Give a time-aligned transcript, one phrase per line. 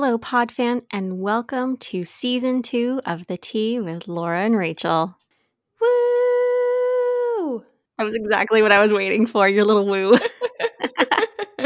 [0.00, 5.16] Hello, Podfan, and welcome to season two of The Tea with Laura and Rachel.
[5.80, 7.64] Woo!
[7.98, 10.16] That was exactly what I was waiting for, your little woo.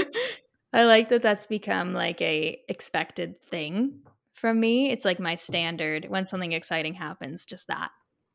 [0.73, 4.01] I like that that's become like a expected thing
[4.33, 4.91] from me.
[4.91, 7.91] It's like my standard when something exciting happens, just that.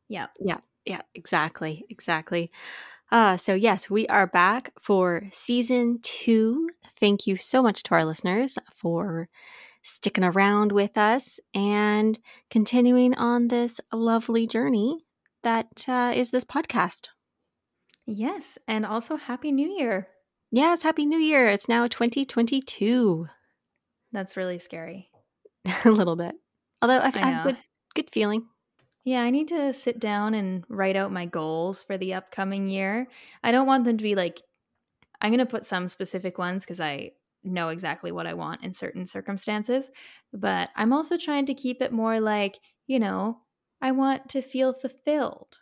[0.10, 0.28] Yeah.
[0.40, 2.52] Yeah, yeah, exactly, exactly.
[3.12, 6.70] Uh, so, yes, we are back for season two.
[7.00, 9.28] Thank you so much to our listeners for
[9.88, 14.98] sticking around with us and continuing on this lovely journey
[15.44, 17.08] that uh, is this podcast.
[18.06, 18.58] Yes.
[18.68, 20.08] And also, Happy New Year.
[20.52, 21.50] Yes, Happy New Year.
[21.50, 23.28] It's now 2022.
[24.12, 25.10] That's really scary.
[25.86, 26.36] a little bit.
[26.82, 27.58] Although I, I I have good,
[27.96, 28.46] good feeling.
[29.04, 33.08] Yeah, I need to sit down and write out my goals for the upcoming year.
[33.44, 34.42] I don't want them to be like,
[35.22, 37.12] I'm going to put some specific ones because I
[37.48, 39.90] know exactly what I want in certain circumstances.
[40.34, 43.44] But I'm also trying to keep it more like, you know,
[43.82, 45.60] I want to feel fulfilled.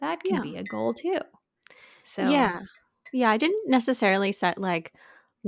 [0.00, 0.42] That can Yeah.
[0.42, 1.20] be a goal too.
[2.04, 2.60] So, Yeah.
[3.12, 4.94] Yeah, I didn't necessarily set like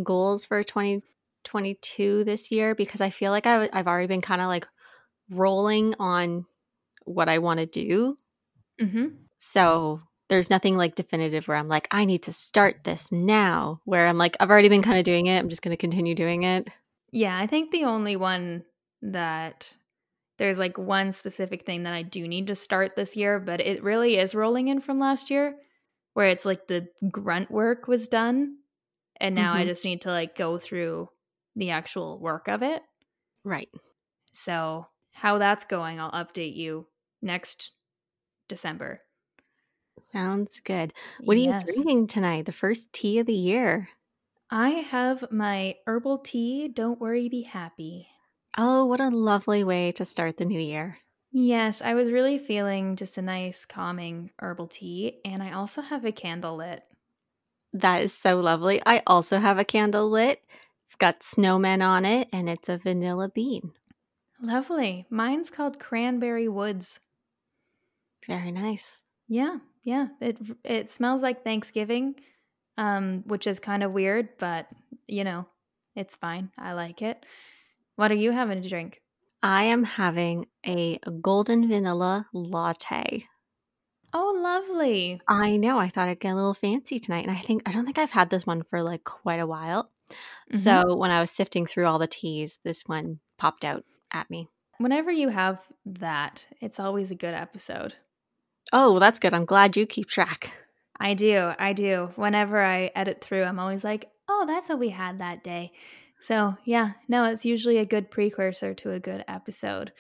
[0.03, 4.41] goals for 2022 this year because I feel like I w- I've already been kind
[4.43, 4.67] of like
[5.31, 6.47] rolling on
[7.07, 8.19] what I want to do.
[8.81, 9.25] Mm-hmm.
[9.39, 10.01] So
[10.35, 14.19] there's nothing like definitive where I'm like, I need to start this now, where I'm
[14.19, 15.39] like, I've already been kind of doing it.
[15.39, 16.69] I'm just going to continue doing it.
[17.13, 18.65] yeah, I think the only one
[19.03, 19.73] that
[20.39, 23.83] there's like one specific thing that I do need to start this year, but it
[23.85, 25.55] really is rolling in from last year
[26.15, 28.57] where it's like the grunt work was done
[29.21, 29.69] and now I Mhm.
[29.69, 31.09] just need to like go through
[31.55, 32.83] the actual work of it.
[33.45, 33.69] Right.
[34.33, 36.89] So, how that's going, I'll update you
[37.23, 37.71] next
[38.49, 39.03] December.
[40.03, 40.93] Sounds good.
[41.25, 41.41] What are Yes.
[41.41, 42.47] you drinking tonight?
[42.47, 43.89] The first tea of the year.
[44.49, 48.09] I have my herbal tea, Don't Worry, Be Happy.
[48.59, 50.99] Oh, what a lovely way to start the new year.
[51.33, 56.05] Yes, I was really feeling just a nice, calming herbal tea, and I also have
[56.07, 56.83] a candle lit.
[57.75, 58.81] That is so lovely.
[58.87, 60.43] I also have a candle lit.
[60.87, 63.73] It's got snowmen on it and it's a vanilla bean.
[64.41, 65.07] Lovely.
[65.11, 67.01] Mine's called Cranberry Woods.
[68.27, 69.05] Very nice.
[69.29, 70.09] Yeah, yeah.
[70.21, 72.17] It it smells like Thanksgiving,
[72.77, 74.67] um, which is kind of weird, but
[75.07, 75.47] you know,
[75.95, 76.51] it's fine.
[76.59, 77.25] I like it.
[77.97, 79.01] What are you having to drink?
[79.43, 83.27] I am having a golden vanilla latte.
[84.13, 85.21] Oh, lovely.
[85.29, 85.79] I know.
[85.79, 87.27] I thought I'd get a little fancy tonight.
[87.27, 89.91] And I think, I don't think I've had this one for like quite a while.
[90.53, 90.57] Mhm.
[90.57, 94.49] So when I was sifting through all the teas, this one popped out at me.
[94.79, 97.97] Whenever you have that, it's always a good episode.
[98.73, 99.35] Oh, well, that's good.
[99.35, 100.53] I'm glad you keep track.
[100.99, 101.53] I do.
[101.59, 102.13] I do.
[102.17, 105.73] Whenever I edit through, I'm always like, oh, that's what we had that day.
[106.21, 109.93] So, yeah, no, it's usually a good precursor to a good episode.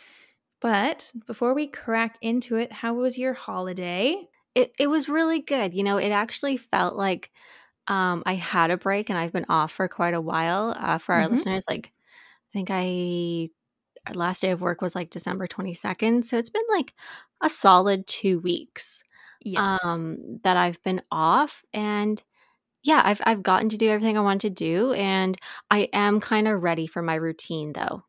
[0.60, 4.28] But before we crack into it, how was your holiday?
[4.54, 5.74] It, it was really good.
[5.74, 7.30] You know, it actually felt like
[7.88, 10.74] um, I had a break and I've been off for quite a while.
[10.78, 11.28] Uh, for our Mhm.
[11.28, 11.92] listeners, like,
[12.28, 13.48] I think I,
[14.14, 16.24] last day of work was like December 22nd.
[16.24, 16.94] So it's been like
[17.42, 19.02] a solid two weeks.
[19.56, 22.22] um that I've been off and
[22.84, 25.36] yeah, I've I've gotten to do everything I want to do and
[25.70, 28.04] I am kind of ready for my routine though.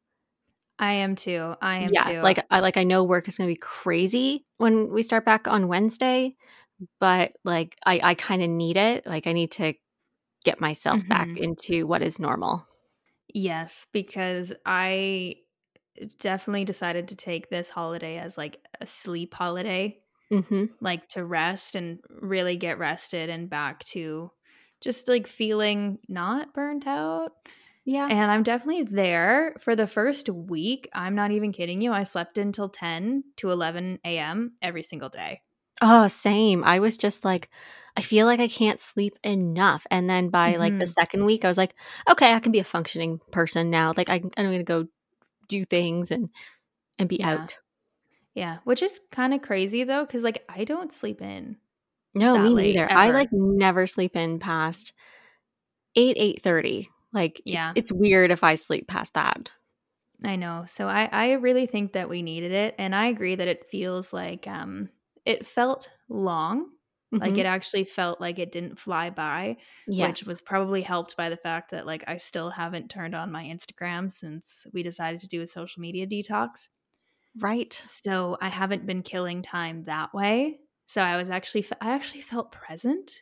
[0.77, 1.55] I am too.
[1.61, 2.21] I am yeah, too.
[2.21, 5.47] like I like I know work is going to be crazy when we start back
[5.47, 6.35] on Wednesday,
[6.99, 9.05] but like I I kind of need it.
[9.07, 9.73] Like I need to
[10.45, 11.37] get myself back Mhm.
[11.37, 12.67] into what is normal.
[13.33, 15.35] yes, because I
[16.19, 19.99] definitely decided to take this holiday as like a sleep holiday.
[20.31, 20.69] Mhm.
[20.81, 24.31] like to rest and really get rested and back to
[24.81, 27.33] just like feeling not burnt out.
[27.85, 28.07] Yeah.
[28.09, 30.89] And I'm definitely there for the first week.
[30.93, 31.91] I'm not even kidding you.
[31.91, 34.53] I slept until 10 to 11 a.m.
[34.63, 35.41] every single day.
[35.81, 36.63] Oh, same.
[36.63, 37.49] I was just like,
[37.97, 39.85] I feel like I can't sleep enough.
[39.91, 40.93] And then by like the Mhm.
[40.93, 41.75] second week, I was like,
[42.09, 43.93] okay, I can be a functioning person now.
[43.95, 44.87] Like I, I'm going to go
[45.47, 46.29] do things and
[46.99, 47.33] and be Yeah.
[47.33, 47.57] out.
[48.33, 51.57] Yeah, which is kind of crazy though, because like I don't sleep in.
[52.13, 52.91] No, me late, neither.
[52.91, 54.93] I like never sleep in past
[55.95, 56.89] eight eight thirty.
[57.13, 57.71] Like, Yeah.
[57.75, 59.51] it's weird if I sleep past that.
[60.23, 60.65] I know.
[60.67, 64.11] So I I really think that we needed it, and I agree that it feels
[64.13, 64.89] like um
[65.25, 66.69] it felt long.
[67.19, 67.37] Like Mhm.
[67.39, 69.57] it actually felt like it didn't fly by.
[69.87, 73.31] yes, which was probably helped by the fact that like I still haven't turned on
[73.31, 76.69] my Instagram since we decided to do a social media detox.
[77.39, 77.73] right.
[77.85, 80.59] So I haven't been killing time that way.
[80.87, 83.21] So I was actually I actually felt present.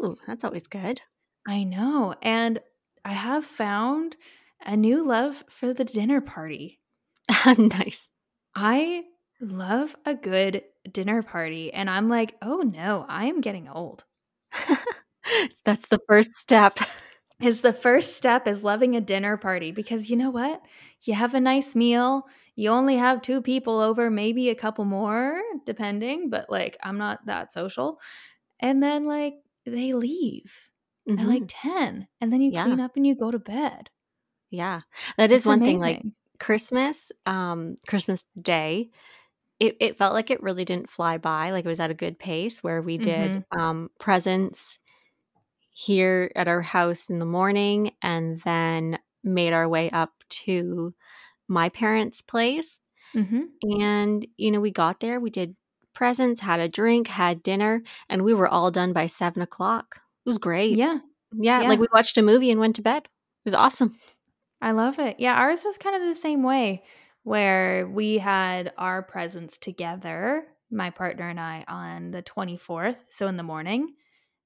[0.00, 1.00] Oh, that's always good.
[1.46, 2.14] I know.
[2.22, 2.60] And
[3.04, 4.16] I have found
[4.64, 6.80] a new love for the dinner party.
[7.58, 8.08] nice.
[8.54, 9.04] I
[9.40, 11.72] love a good dinner party.
[11.72, 14.04] And I'm like, oh no, I am getting old.
[15.64, 16.78] That's the first step.
[17.40, 20.62] Is the first step is loving a dinner party because you know what?
[21.00, 22.28] You have a nice meal.
[22.54, 27.26] You only have two people over, maybe a couple more, depending, but like I'm not
[27.26, 27.98] that social.
[28.60, 29.34] And then like
[29.66, 30.54] they leave
[31.08, 31.18] mm-hmm.
[31.18, 31.78] at like mm-hmm.
[31.78, 32.64] 10 and then you yeah.
[32.64, 33.90] clean up and you go to bed.
[34.50, 34.82] Yeah.
[35.16, 35.80] That is it's one amazing.
[35.80, 36.02] thing like
[36.38, 38.90] Christmas, um Christmas day,
[39.62, 41.52] it, it felt like it really didn't fly by.
[41.52, 43.60] Like it was at a good pace where we did mm-hmm.
[43.60, 44.80] um presents
[45.72, 50.92] here at our house in the morning and then made our way up to
[51.46, 52.80] my parents' place.
[53.14, 53.80] Mm-hmm.
[53.80, 55.54] And, you know, we got there, we did
[55.94, 60.00] presents, had a drink, had dinner, and we were all done by seven o'clock.
[60.26, 60.76] It was great.
[60.76, 60.98] Yeah.
[61.32, 61.62] yeah.
[61.62, 61.68] Yeah.
[61.68, 63.04] Like we watched a movie and went to bed.
[63.04, 63.96] It was awesome.
[64.60, 65.20] I love it.
[65.20, 65.34] Yeah.
[65.34, 66.82] Ours was kind of the same way
[67.22, 72.96] where we had our presents together, my partner and I, on the 24th.
[73.10, 73.94] So in the morning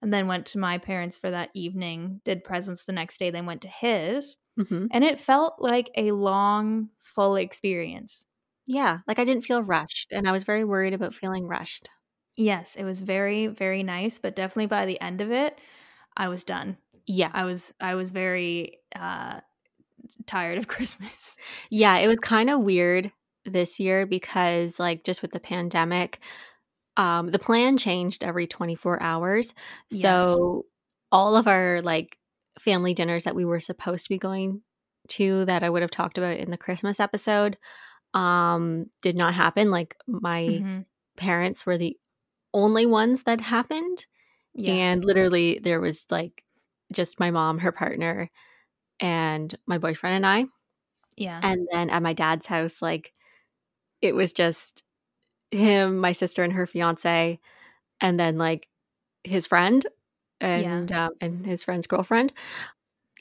[0.03, 3.47] and then went to my parents for that evening, did presents the next day, then
[3.47, 4.37] went to his.
[4.59, 4.87] Mm-hmm.
[4.91, 8.25] And it felt like a long, full experience.
[8.67, 11.89] Yeah, like I didn't feel rushed, and I was very worried about feeling rushed.
[12.37, 15.59] Yes, it was very, very nice, but definitely by the end of it,
[16.17, 16.77] I was done.
[17.07, 19.41] Yeah, I was, I was very uh,
[20.27, 21.37] tired of Christmas.
[21.71, 23.13] Yeah, it was kind of weird
[23.45, 26.21] this year because, like, just with the pandemic,
[26.97, 29.55] um, the plan changed every 24 hours.
[29.91, 30.73] So yes.
[31.13, 32.19] all of our like
[32.59, 34.63] family dinners that we were supposed to be going
[35.09, 37.57] to that I would have talked about in the Christmas episode
[38.15, 39.71] um did not happen.
[39.71, 40.81] Like my mm-hmm.
[41.17, 41.97] parents were the
[42.55, 44.07] only ones that happened.
[44.55, 44.73] Yeah.
[44.73, 46.43] And literally there was like
[46.93, 48.31] just my mom, her partner,
[49.01, 50.47] and my boyfriend and I.
[51.17, 51.41] Yeah.
[51.43, 53.13] And then at my dad's house, like
[54.03, 54.83] it was just
[55.51, 57.41] him, my sister, and her fiance,
[58.01, 58.69] and then like
[59.25, 59.85] his friend
[60.41, 61.07] and yeah.
[61.07, 62.33] um, and his friend's girlfriend.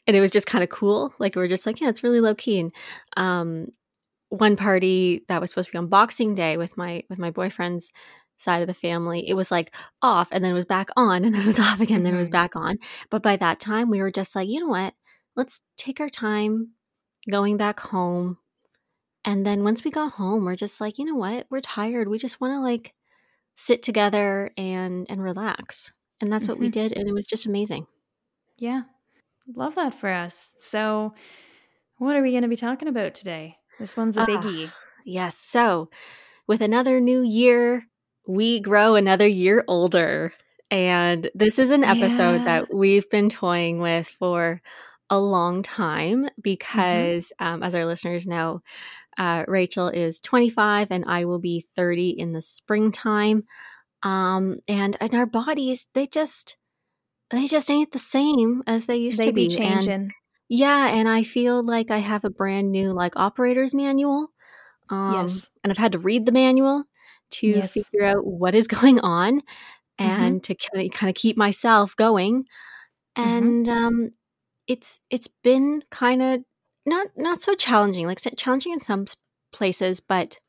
[0.07, 1.13] And it was just kind of cool.
[1.17, 2.59] Like we were just like, yeah, it's really low key.
[2.59, 2.71] And
[3.17, 3.71] um,
[4.29, 7.89] one party that was supposed to be on Boxing Day with my with my boyfriend's
[8.37, 11.33] side of the family, it was like off and then it was back on and
[11.33, 12.03] then it was off again, mm-hmm.
[12.05, 12.33] then it was mm-hmm.
[12.33, 12.77] back on.
[13.09, 14.93] But by that time, we were just like, you know what?
[15.35, 16.71] Let's take our time
[17.29, 18.37] going back home
[19.25, 21.47] and then once we got home, we're just like, you know what?
[21.49, 22.07] We're tired.
[22.07, 22.93] We just want to like
[23.55, 25.91] sit together and and relax.
[26.21, 26.51] And that's mm-hmm.
[26.53, 26.87] what we mm-hmm.
[26.87, 27.87] did and it was just amazing.
[28.57, 28.83] Yeah.
[29.53, 30.51] Love that for us.
[30.61, 31.13] So,
[31.97, 33.57] what are we going to be talking about today?
[33.79, 34.67] This one's a ah, biggie.
[34.67, 34.71] Uh,
[35.05, 35.37] yes.
[35.37, 35.89] So,
[36.47, 37.87] with another new year,
[38.27, 40.33] we grow another year older.
[40.71, 42.45] And this is an episode yeah.
[42.45, 44.61] that we've been toying with for
[45.09, 46.41] a long time mm-hmm.
[46.41, 47.53] because, mm-hmm.
[47.53, 48.61] um, as our listeners know,
[49.17, 53.43] uh, Rachel is 25 and I will be 30 in the springtime.
[54.03, 56.57] Um, and and our bodies, they just
[57.31, 59.47] they just ain't the same as they used they to be.
[59.47, 59.93] be changing.
[59.93, 60.11] And,
[60.47, 64.29] yeah, and I feel like I have a brand new like operator's manual.
[64.89, 65.49] Um, yes.
[65.63, 66.83] And I've had to read the manual
[67.31, 67.71] to yes.
[67.71, 70.03] figure out what is going on mm-hmm.
[70.03, 70.79] and mm-hmm.
[70.79, 72.45] to kind of keep myself going.
[73.17, 73.29] Mm-hmm.
[73.29, 73.85] And mm-hmm.
[73.85, 74.11] um,
[74.67, 76.41] it's it's been kind of
[76.85, 79.05] not not so challenging, like challenging in some
[79.51, 80.39] places, but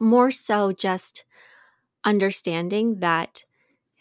[0.00, 1.24] more so just
[2.04, 3.44] understanding that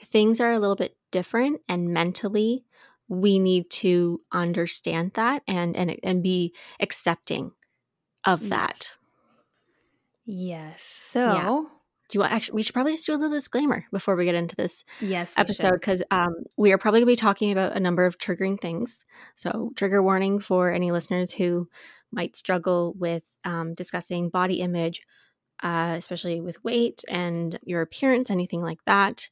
[0.03, 2.65] things are a little bit different and mentally
[3.07, 7.51] we need to understand that and and and be accepting
[8.25, 8.97] of that.
[10.25, 10.69] Yes.
[10.69, 10.83] yes.
[10.83, 11.63] So, yeah
[12.09, 14.35] do you want actually we should probably just do a little disclaimer before we get
[14.35, 17.79] into this yes episode because um, we are probably going to be talking about a
[17.79, 19.05] number of triggering things.
[19.35, 21.67] So trigger warning for any listeners who
[22.11, 25.01] might struggle with um, discussing body image
[25.63, 29.29] uh, especially with weight and your appearance anything like that.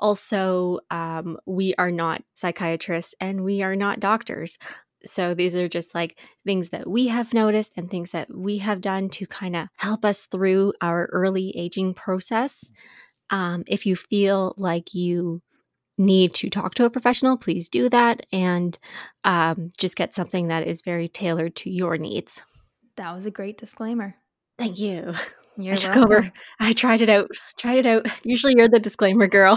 [0.00, 4.58] Also um, we are not psychiatrists and we are not doctors
[5.06, 8.80] so these are just like things that we have noticed and things that we have
[8.80, 12.70] done to kind of help us through our early aging process.
[13.30, 15.42] Um, if you feel like you
[15.96, 18.78] need to talk to a professional, please do that and
[19.24, 22.42] um, just get something that is very tailored to your needs.
[22.96, 24.16] That was a great disclaimer.
[24.58, 25.14] Thank you.
[25.56, 26.02] You're I welcome.
[26.02, 26.32] Over.
[26.58, 27.30] I tried it out.
[27.58, 28.06] Tried it out.
[28.24, 29.56] Usually you're the disclaimer girl.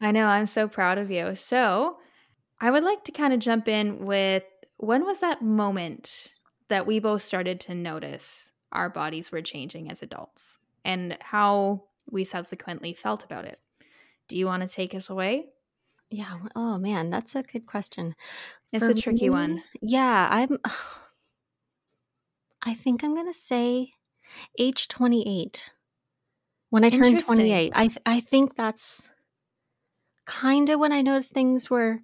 [0.00, 0.26] I know.
[0.26, 1.34] I'm so proud of you.
[1.34, 1.96] So
[2.60, 4.44] I would like to kind of jump in with
[4.82, 6.34] when was that moment
[6.68, 12.24] that we both started to notice our bodies were changing as adults and how we
[12.24, 13.60] subsequently felt about it?
[14.26, 15.50] Do you want to take us away?
[16.10, 16.34] Yeah.
[16.56, 18.16] Oh man, that's a good question.
[18.72, 19.62] It's For a tricky me, one.
[19.80, 20.58] Yeah, I'm
[22.62, 23.92] I think I'm going to say
[24.58, 25.70] age 28.
[26.70, 29.10] When I turned 28, I th- I think that's
[30.24, 32.00] kind of when I noticed things were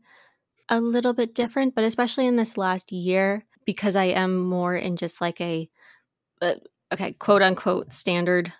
[0.68, 4.96] a little bit different, but especially in this last year because I am more in
[4.96, 5.68] just like a
[6.40, 6.54] uh,
[6.92, 8.52] okay, quote unquote standard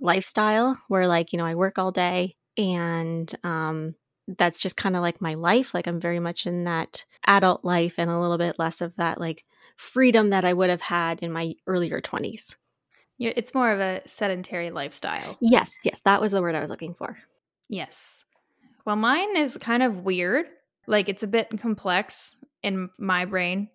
[0.00, 3.94] lifestyle where like, you know, I work all day and um
[4.36, 5.72] that's just kind of like my life.
[5.74, 9.18] Like I'm very much in that adult life and a little bit less of that
[9.18, 9.44] like
[9.76, 12.56] freedom that I would have had in my earlier 20s.
[13.18, 15.38] It's more of a sedentary lifestyle.
[15.40, 17.16] Yes, yes, that was the word I was looking for.
[17.68, 18.24] Yes.
[18.84, 20.46] Well, mine is kind of weird.
[20.88, 23.68] Like it's a bit complex in my brain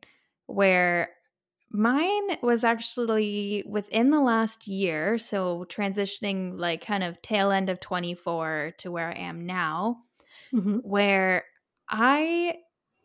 [0.48, 1.10] where
[1.72, 7.80] mine was actually within the last year, so transitioning like kind of tail end of
[7.80, 9.98] 24 to where I am now,
[10.54, 10.78] mm-hmm.
[10.78, 11.46] where
[11.88, 12.58] I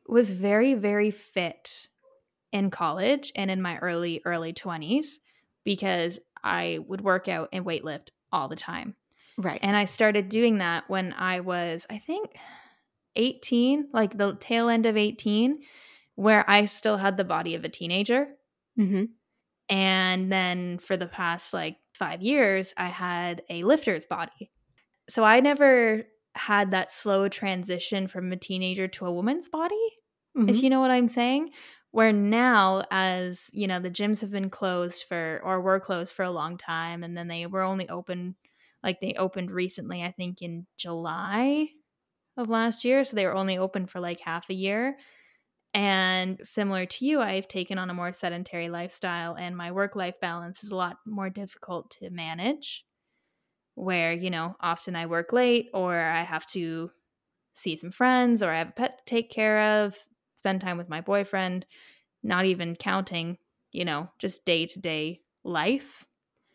[0.07, 1.89] was very very fit
[2.51, 5.19] in college and in my early early 20s
[5.65, 8.95] because I would work out and weightlift all the time.
[9.37, 9.61] Right.
[9.63, 12.37] And I started doing that when I was I think
[13.19, 15.59] 18, like the tail end of 18,
[16.15, 18.29] where I still had the body of a teenager.
[18.79, 19.05] Mm-hmm.
[19.69, 24.51] And then for the past like five years, I had a lifter's body.
[25.11, 29.75] So I never had that slow transition from a teenager to a woman's body,
[30.37, 30.49] mm-hmm.
[30.49, 31.51] if you know what I'm saying.
[31.91, 36.23] Where now, as you know, the gyms have been closed for or were closed for
[36.23, 38.37] a long time, and then they were only open
[38.83, 41.69] like they opened recently, I think in July
[42.39, 43.05] of last year.
[43.05, 44.99] So they were only open for like half a year.
[45.75, 50.21] And similar to you, I've taken on a more sedentary lifestyle, and my work life
[50.21, 52.87] balance is a lot more difficult to manage.
[53.75, 56.91] Where, you know, often I work late, or I have to
[57.55, 59.99] see some friends, or I have a pet to take care of,
[60.37, 61.67] spend time with my boyfriend,
[62.23, 63.39] not even counting,
[63.73, 66.07] you know, just day to day life.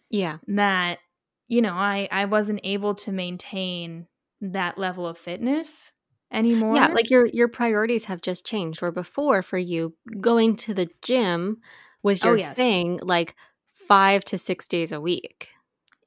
[0.10, 0.40] Yeah.
[0.48, 1.00] That,
[1.48, 4.08] you know, I, I wasn't able to maintain
[4.52, 5.92] that level of fitness
[6.32, 6.76] anymore.
[6.76, 8.82] Yeah, like your your priorities have just changed.
[8.82, 11.58] Where before for you, going to the gym
[12.02, 12.56] was oh, your oh, yes.
[12.56, 13.36] thing like
[13.74, 15.50] 5 to 6 days a week.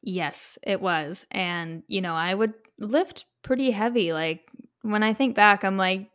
[0.03, 1.27] Yes, it was.
[1.31, 4.13] And you know, I would lift pretty heavy.
[4.13, 4.49] Like
[4.83, 6.11] when I think back, I'm like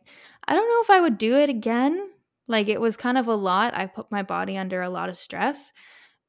[0.46, 2.08] I don't know if I would do it again.
[2.48, 3.76] Like it was kind of a lot.
[3.76, 5.72] I put my body under a lot of stress.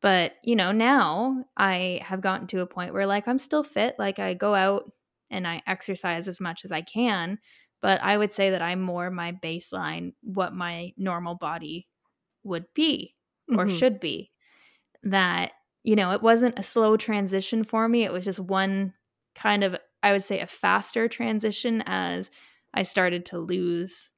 [0.01, 3.95] But, you know, now I have gotten to a point where like I'm still fit.
[3.97, 4.91] Like I go out
[5.33, 7.39] and I exercise as much as I can.
[7.81, 11.87] But I would say that I'm more my baseline, what my normal body
[12.43, 13.13] would be
[13.49, 13.75] or mm-hmm.
[13.75, 14.31] should be.
[15.03, 15.51] That,
[15.83, 18.03] you know, it wasn't a slow transition for me.
[18.03, 18.93] It was just one
[19.35, 22.31] kind of, I would say, a faster transition as
[22.73, 24.11] I started to lose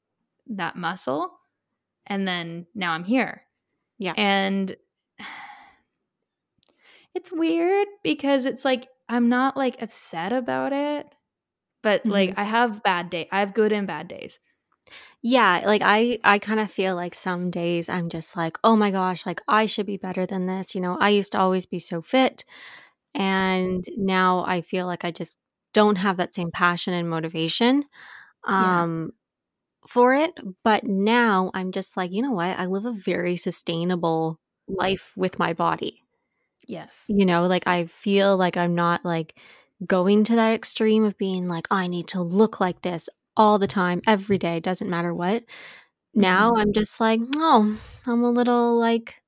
[0.47, 1.31] that muscle.
[2.05, 3.41] And then now I'm here.
[3.97, 4.13] Yeah.
[4.15, 4.75] And
[7.15, 11.07] it's weird because it's like I'm not like upset about it,
[11.83, 12.11] but mm-hmm.
[12.11, 13.27] like I have bad day.
[13.31, 14.39] I have good and bad days.
[15.21, 18.91] Yeah, like I I kind of feel like some days I'm just like, "Oh my
[18.91, 21.79] gosh, like I should be better than this." You know, I used to always be
[21.79, 22.45] so fit
[23.15, 25.37] and now I feel like I just
[25.73, 27.85] don't have that same passion and motivation
[28.45, 29.87] um yeah.
[29.89, 30.33] for it,
[30.63, 32.57] but now I'm just like, "You know what?
[32.59, 36.04] I live a very sustainable life with my body."
[36.67, 37.05] Yes.
[37.07, 39.35] You know, like I feel like I'm not like
[39.85, 43.59] going to that extreme of being like, oh, I need to look like this all
[43.59, 45.43] the time, every day, doesn't matter what.
[46.13, 46.59] Now mm-hmm.
[46.59, 49.21] I'm just like, oh, I'm a little like,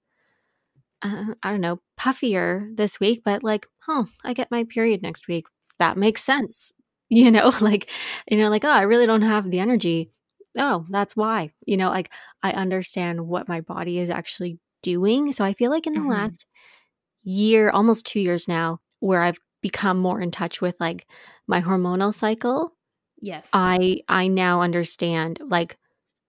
[1.02, 5.28] uh, I don't know, puffier this week, but like, huh, I get my period next
[5.28, 5.46] week.
[5.80, 6.74] That makes sense.
[7.10, 7.90] You know, like,
[8.30, 10.12] you know, like, oh, I really don't have the energy.
[10.58, 11.54] Oh, that's why.
[11.66, 12.12] You know, like,
[12.44, 15.32] I understand what my body is actually doing.
[15.32, 16.10] So I feel like in the mm-hmm.
[16.10, 16.46] last
[17.28, 21.06] year, almost two years now, where I've become more in touch with like
[21.46, 22.74] my hormonal cycle.
[23.20, 23.50] Yes.
[23.54, 25.78] I I now understand like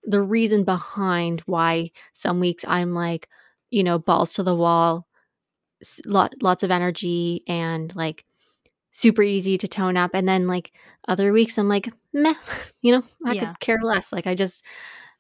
[0.05, 3.29] the reason behind why some weeks I'm like,
[3.71, 5.07] you know, balls to the wall,
[6.07, 8.25] lot, lots of energy and like
[8.91, 10.73] super easy to tone up and then like
[11.07, 12.35] other weeks I'm like, meh,
[12.83, 13.47] you know, I yeah.
[13.47, 14.13] could care less.
[14.13, 14.65] Like I just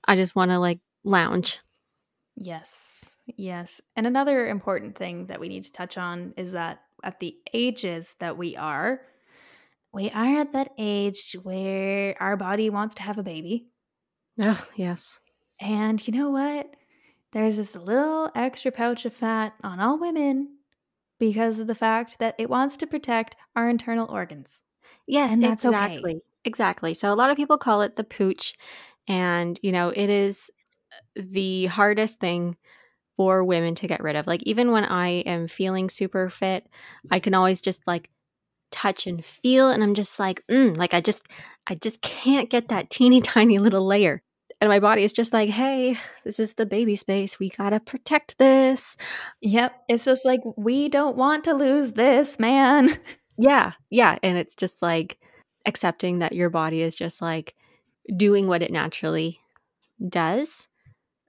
[0.04, 1.60] I just want to like lounge.
[2.36, 2.97] Yes.
[3.36, 3.80] Yes.
[3.96, 8.16] And another important thing that we need to touch on is that at the ages
[8.20, 9.02] that we are,
[9.92, 13.68] we are at that age where our body wants to have a baby.
[14.40, 15.20] Oh, yes.
[15.60, 16.74] And you know what?
[17.32, 20.56] There's this little extra pouch of fat on all women
[21.18, 24.60] because of the fact that it wants to protect our internal organs.
[25.06, 26.12] Yes, and that's exactly.
[26.12, 26.20] Okay.
[26.44, 26.94] Exactly.
[26.94, 28.54] So a lot of people call it the pooch.
[29.06, 30.50] And, you know, it is
[31.14, 32.56] the hardest thing
[33.18, 34.26] for women to get rid of.
[34.26, 36.66] Like even when I am feeling super fit,
[37.10, 38.08] I can always just like
[38.70, 41.26] touch and feel and I'm just like, mm, like I just
[41.66, 44.22] I just can't get that teeny tiny little layer.
[44.60, 47.38] And my body is just like, hey, this is the baby space.
[47.38, 48.96] We got to protect this.
[49.40, 49.72] Yep.
[49.88, 52.98] It's just like, we don't want to lose this, man.
[53.40, 53.74] Yeah.
[53.88, 54.18] Yeah.
[54.24, 55.16] And it's just like
[55.64, 57.54] accepting that your body is just like
[58.16, 59.38] doing what it naturally
[60.08, 60.66] does.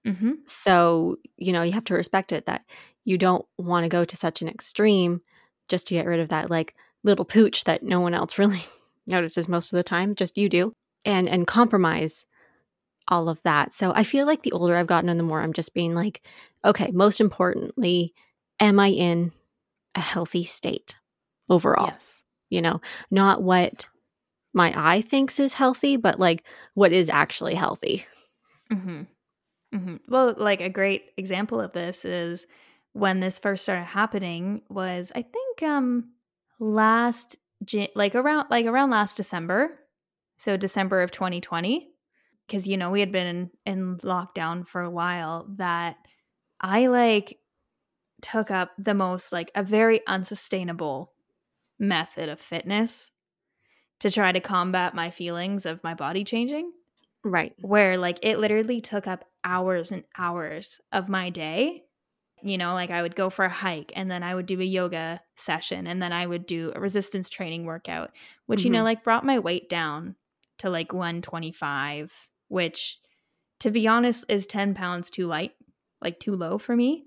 [0.06, 0.32] Mm-hmm.
[0.46, 2.64] So, you know, you have to respect it that
[3.04, 5.22] you don't want to go to such an extreme
[5.68, 8.62] just to get rid of that like little pooch that no one else really
[9.08, 10.74] notices most of the time, just you do.
[11.06, 12.26] And and compromise
[13.08, 13.74] all of that.
[13.74, 16.22] So I feel like the older I've gotten and the more I'm just being like,
[16.64, 18.14] okay, most importantly,
[18.60, 19.32] am I in
[19.96, 20.96] a healthy state
[21.50, 21.88] overall?
[21.88, 22.24] Yes.
[22.50, 23.88] You know, not what
[24.54, 28.06] my eye thinks is healthy, but like what is actually healthy.
[28.72, 29.04] Mm-hmm.
[29.74, 29.98] Mm-hmm.
[30.08, 32.48] Well, like a great example of this is
[32.94, 36.12] when this first started happening was I think um
[36.60, 37.36] last
[37.96, 39.80] like around like around last December.
[40.38, 41.90] So December of 2020
[42.50, 45.98] because you know we had been in, in lockdown for a while that
[46.60, 47.38] i like
[48.22, 51.14] took up the most like a very unsustainable
[51.78, 53.12] method of fitness
[54.00, 56.72] to try to combat my feelings of my body changing
[57.24, 61.82] right where like it literally took up hours and hours of my day
[62.42, 64.64] you know like i would go for a hike and then i would do a
[64.64, 68.12] yoga session and then i would do a resistance training workout
[68.46, 68.68] which mm-hmm.
[68.68, 68.86] you know mm-hmm.
[68.86, 70.16] like brought my weight down
[70.58, 73.00] to like 125 which
[73.60, 75.52] to be honest is 10 pounds too light,
[76.02, 77.06] like too low for me.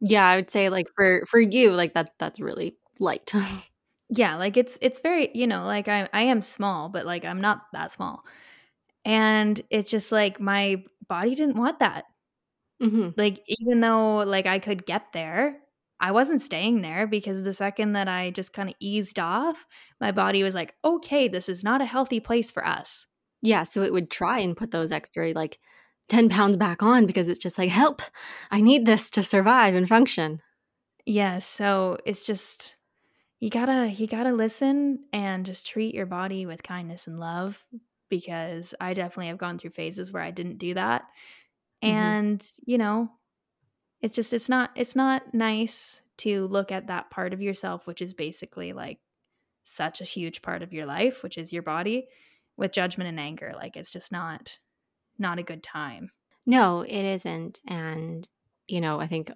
[0.00, 3.32] Yeah, I would say like for for you like that that's really light.
[4.08, 7.40] yeah, like it's it's very, you know, like I I am small, but like I'm
[7.40, 8.24] not that small.
[9.04, 12.04] And it's just like my body didn't want that.
[12.82, 13.10] Mm-hmm.
[13.16, 15.58] Like even though like I could get there,
[16.00, 19.66] I wasn't staying there because the second that I just kind of eased off,
[20.00, 23.06] my body was like, "Okay, this is not a healthy place for us."
[23.40, 25.58] Yeah, so it would try and put those extra like
[26.08, 28.02] 10 pounds back on because it's just like, help,
[28.50, 30.40] I need this to survive and function.
[31.06, 32.76] Yeah, so it's just
[33.40, 37.64] you gotta you gotta listen and just treat your body with kindness and love
[38.12, 41.04] because I definitely have gone through phases where I didn't do that.
[41.82, 41.96] Mm-hmm.
[41.96, 43.10] And, you know,
[44.02, 48.02] it's just it's not it's not nice to look at that part of yourself which
[48.02, 48.98] is basically like
[49.64, 52.06] such a huge part of your life, which is your body
[52.58, 53.54] with judgment and anger.
[53.56, 54.58] Like it's just not
[55.18, 56.10] not a good time.
[56.44, 57.62] No, it isn't.
[57.66, 58.28] And,
[58.68, 59.32] you know, I think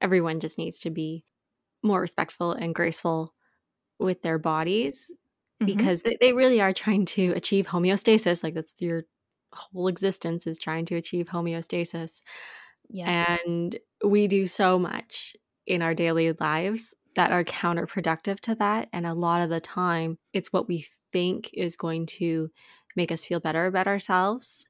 [0.00, 1.24] everyone just needs to be
[1.84, 3.32] more respectful and graceful
[4.00, 5.12] with their bodies
[5.60, 5.66] mm-hmm.
[5.66, 8.42] because they, they really are trying to achieve homeostasis.
[8.42, 9.04] Like that's your
[9.52, 12.20] whole existence is trying to achieve homeostasis.
[12.88, 13.38] Yeah.
[13.44, 18.88] And we do so much in our daily lives that are counterproductive to that.
[18.92, 22.50] And a lot of the time, it's what we think is going to
[22.96, 24.66] make us feel better about ourselves.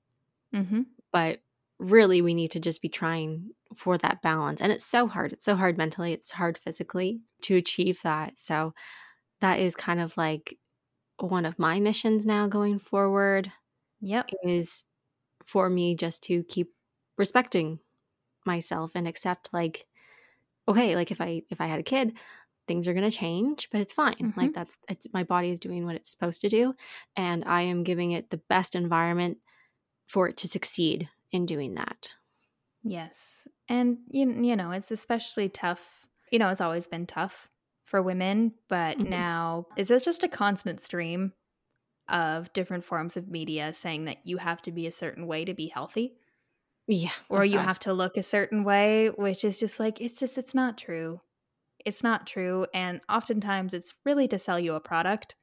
[0.55, 0.83] Mm-hmm.
[1.12, 1.40] But
[1.79, 4.61] really, we need to just be trying for that balance.
[4.61, 5.33] And it's so hard.
[5.33, 8.38] It's so hard mentally, it's hard physically to achieve that.
[8.38, 8.74] So,
[9.40, 10.57] that is kind of like
[11.18, 13.52] one of my missions now going forward.
[14.00, 14.31] Yep.
[14.42, 14.85] Is
[15.44, 16.72] for me just to keep
[17.16, 17.81] respecting
[18.46, 19.87] myself and accept like
[20.68, 22.14] okay like if i if i had a kid
[22.68, 24.14] things are going to change, but it's fine.
[24.14, 24.38] Mm-hmm.
[24.38, 26.74] Like that's it's my body is doing what it's supposed to do
[27.16, 29.38] and I am giving it the best environment
[30.07, 32.12] for it to succeed in doing that.
[32.85, 33.48] Yes.
[33.68, 36.07] And you, you know, it's especially tough.
[36.31, 37.48] You know, it's always been tough
[37.88, 39.11] for women, but mm-hmm.
[39.11, 41.33] now is it just a constant stream
[42.09, 45.55] of different forms of media saying that you have to be a certain way to
[45.55, 46.14] be healthy?
[46.87, 47.11] Yeah.
[47.29, 47.66] Or you God.
[47.66, 51.20] have to look a certain way, which is just like it's just it's not true
[51.85, 52.66] it's not true.
[52.74, 55.35] And oftentimes it's really to sell you a product.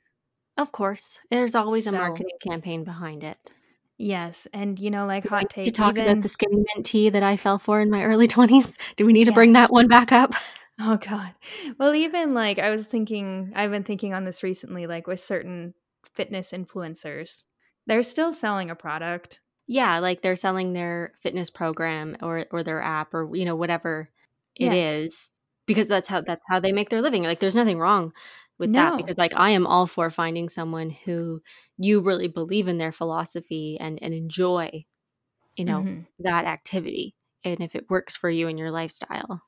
[0.58, 1.20] Of course.
[1.30, 3.52] There's always so, a marketing campaign behind it.
[3.98, 4.48] Yes.
[4.54, 5.66] And, you know, like hot take.
[5.66, 8.28] To talk even, about the skinny mint tea that I fell for in my early
[8.28, 8.78] 20s.
[8.96, 9.32] Do we need yeah.
[9.32, 10.34] to bring that one back up?
[10.80, 11.32] Oh, God.
[11.80, 15.74] Well, even like I was thinking, I've been thinking on this recently, like with certain
[16.14, 17.46] fitness influencers,
[17.88, 19.40] they're still selling a product.
[19.68, 20.00] Yeah.
[20.00, 24.10] Like they're selling their fitness program or, or their app or, you know, whatever
[24.56, 24.98] it yes.
[24.98, 25.30] is
[25.66, 27.24] because that's how that's how they make their living.
[27.24, 28.14] Like there's nothing wrong
[28.58, 28.92] with no.
[28.92, 31.42] that because like I am all for finding someone who
[31.78, 34.86] you really believe in their philosophy and and enjoy
[35.56, 36.02] you know mm-hmm.
[36.20, 39.44] that activity and if it works for you and your lifestyle.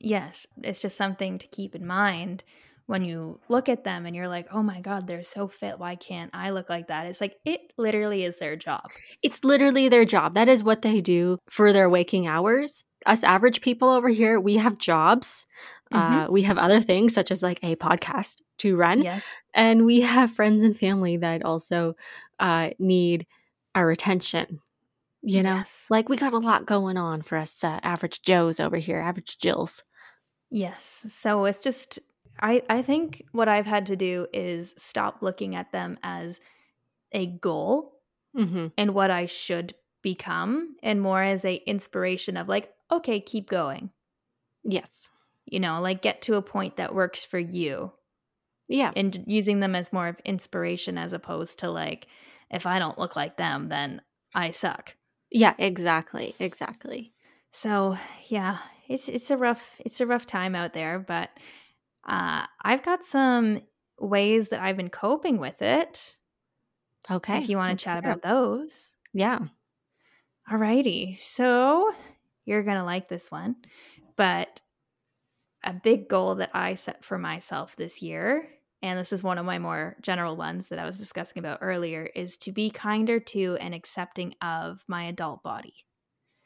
[0.00, 2.44] Yes, it's just something to keep in mind
[2.88, 5.78] when you look at them and you're like, oh my God, they're so fit.
[5.78, 7.04] Why can't I look like that?
[7.04, 8.90] It's like, it literally is their job.
[9.22, 10.32] It's literally their job.
[10.32, 12.84] That is what they do for their waking hours.
[13.04, 15.46] Us average people over here, we have jobs.
[15.92, 16.14] Mm-hmm.
[16.14, 19.02] Uh, we have other things such as like a podcast to run.
[19.02, 19.26] Yes.
[19.52, 21.94] And we have friends and family that also
[22.38, 23.26] uh, need
[23.74, 24.60] our attention.
[25.20, 25.86] You know, yes.
[25.90, 29.36] like we got a lot going on for us uh, average Joes over here, average
[29.38, 29.82] Jills.
[30.50, 31.06] Yes.
[31.08, 31.98] So it's just
[32.40, 36.40] I, I think what I've had to do is stop looking at them as
[37.12, 38.00] a goal
[38.36, 38.68] mm-hmm.
[38.76, 43.90] and what I should become and more as a inspiration of like, okay, keep going.
[44.64, 45.10] Yes.
[45.46, 47.92] You know, like get to a point that works for you.
[48.68, 48.92] Yeah.
[48.94, 52.06] And using them as more of inspiration as opposed to like,
[52.50, 54.02] if I don't look like them, then
[54.34, 54.94] I suck.
[55.30, 56.34] Yeah, exactly.
[56.38, 57.12] Exactly.
[57.52, 57.96] So
[58.28, 58.58] yeah,
[58.88, 61.30] it's it's a rough it's a rough time out there, but
[62.06, 63.60] uh, I've got some
[63.98, 66.16] ways that I've been coping with it.
[67.10, 67.38] Okay.
[67.38, 68.94] If you want to chat about those.
[69.12, 69.38] Yeah.
[70.50, 71.16] Alrighty.
[71.16, 71.92] So
[72.44, 73.56] you're going to like this one.
[74.16, 74.60] But
[75.64, 78.48] a big goal that I set for myself this year,
[78.82, 82.08] and this is one of my more general ones that I was discussing about earlier,
[82.14, 85.74] is to be kinder to and accepting of my adult body.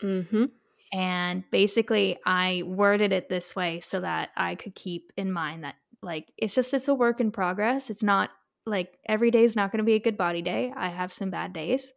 [0.02, 0.46] Mm-hmm.
[0.92, 5.76] And basically, I worded it this way so that I could keep in mind that,
[6.02, 7.88] like, it's just, it's a work in progress.
[7.88, 8.31] It's not
[8.66, 10.72] like every day is not going to be a good body day.
[10.76, 11.92] I have some bad days.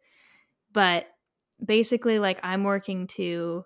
[0.72, 1.06] But
[1.64, 3.64] basically, like, I'm working to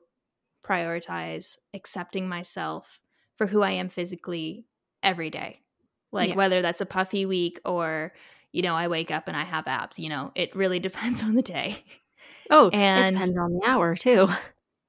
[0.66, 3.00] prioritize accepting myself
[3.36, 4.66] for who I am physically
[5.02, 5.60] every day.
[6.12, 8.12] Like, whether that's a puffy week or,
[8.50, 11.34] you know, I wake up and I have abs, you know, it really depends on
[11.34, 11.84] the day.
[12.50, 14.28] Oh, and it depends on the hour too.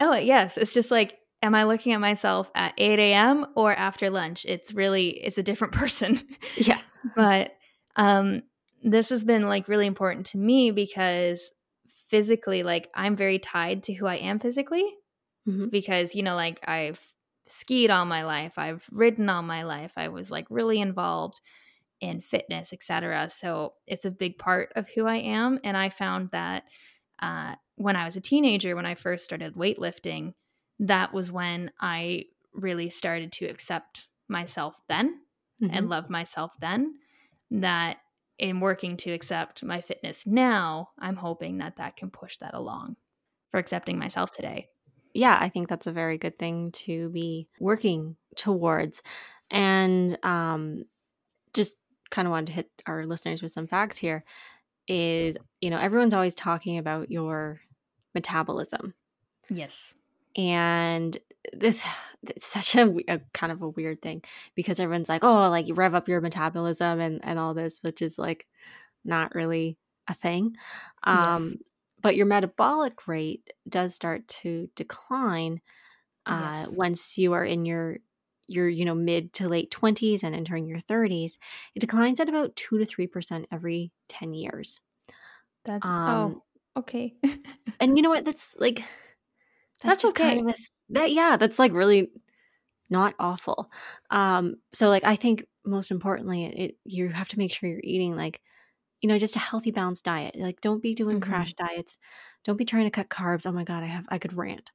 [0.02, 0.58] Oh, yes.
[0.58, 3.46] It's just like, am I looking at myself at 8 a.m.
[3.56, 4.46] or after lunch?
[4.46, 6.20] It's really, it's a different person.
[6.58, 6.98] Yes.
[7.16, 7.56] but
[7.96, 8.42] um,
[8.84, 11.52] this has been like really important to me because
[12.10, 14.84] physically, like, I'm very tied to who I am physically
[15.48, 15.70] mm-hmm.
[15.70, 17.00] because, you know, like, I've
[17.48, 21.42] skied all my life, I've ridden all my life, I was like really involved
[22.00, 23.30] in fitness, etc.
[23.30, 25.60] So it's a big part of who I am.
[25.64, 26.64] And I found that
[27.22, 30.34] uh, when I was a teenager, when I first started weightlifting,
[30.80, 35.20] that was when I really started to accept myself then
[35.62, 35.74] mm-hmm.
[35.74, 36.96] and love myself then.
[37.50, 37.98] That
[38.40, 42.96] in working to accept my fitness now, I'm hoping that that can push that along
[43.50, 44.70] for accepting myself today.
[45.14, 49.04] Yeah, I think that's a very good thing to be working towards.
[49.50, 50.86] And um,
[51.54, 51.76] just
[52.10, 54.24] kind of wanted to hit our listeners with some facts here
[54.88, 57.60] is, you know, everyone's always talking about your
[58.14, 58.94] metabolism.
[59.50, 59.94] Yes.
[60.36, 61.18] And
[61.54, 61.82] this
[62.24, 64.24] it's such a, a, kind of a weird thing
[64.56, 68.02] because everyone's like, oh, like you rev up your metabolism and, and all this, which
[68.02, 68.48] is like
[69.04, 70.56] not really a thing.
[71.04, 71.56] Um, yes.
[72.02, 75.62] But your metabolic rate does start to decline
[76.26, 76.78] uh, yes.
[76.78, 77.98] once you are in your
[78.48, 81.38] your you know mid to late 20s and entering your 30s
[81.74, 84.82] it declines at about 2 to 3% every 10 years
[85.66, 86.44] that oh, um, oh
[86.78, 87.14] okay.
[87.80, 88.26] and you know what?
[88.26, 88.78] That's like
[89.82, 90.36] that's, that's just okay.
[90.36, 91.12] kind of a, that.
[91.12, 92.10] Yeah, that's like really
[92.90, 93.72] not awful.
[94.10, 98.16] Um, so like I think most importantly, it you have to make sure you're eating
[98.16, 98.42] like
[99.02, 100.36] you know just a healthy balanced diet.
[100.38, 101.32] Like don't be doing mm-hmm.
[101.32, 101.98] crash diets.
[102.44, 103.48] Don't be trying to cut carbs.
[103.48, 104.72] Oh my god, I have I could rant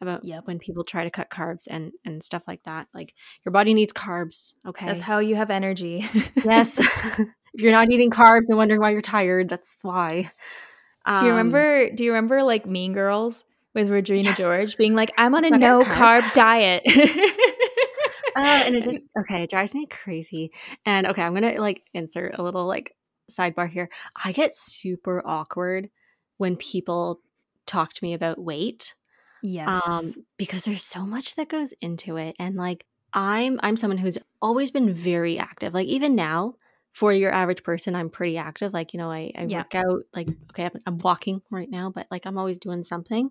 [0.00, 0.46] about yep.
[0.46, 2.88] when people try to cut carbs and and stuff like that.
[2.92, 3.14] Like
[3.44, 4.54] your body needs carbs.
[4.66, 6.06] Okay, that's how you have energy.
[6.44, 6.78] yes.
[7.54, 10.30] if you're not eating carbs and wondering why you're tired, that's why.
[11.04, 11.90] Um, do you remember?
[11.90, 14.38] Do you remember like Mean Girls with Regina yes.
[14.38, 16.92] George being like, "I'm on a no carb, carb diet." uh,
[18.36, 20.52] and it just okay, it drives me crazy.
[20.86, 22.94] And okay, I'm gonna like insert a little like
[23.30, 23.88] sidebar here.
[24.16, 25.90] I get super awkward
[26.38, 27.20] when people
[27.66, 28.94] talk to me about weight.
[29.42, 29.82] Yes.
[29.86, 32.36] Um, because there's so much that goes into it.
[32.38, 35.74] And like I'm I'm someone who's always been very active.
[35.74, 36.54] Like even now,
[36.92, 38.72] for your average person, I'm pretty active.
[38.72, 39.58] Like, you know, I, I yeah.
[39.58, 43.30] work out, like, okay, I'm, I'm, walking right now, but like I'm always doing something.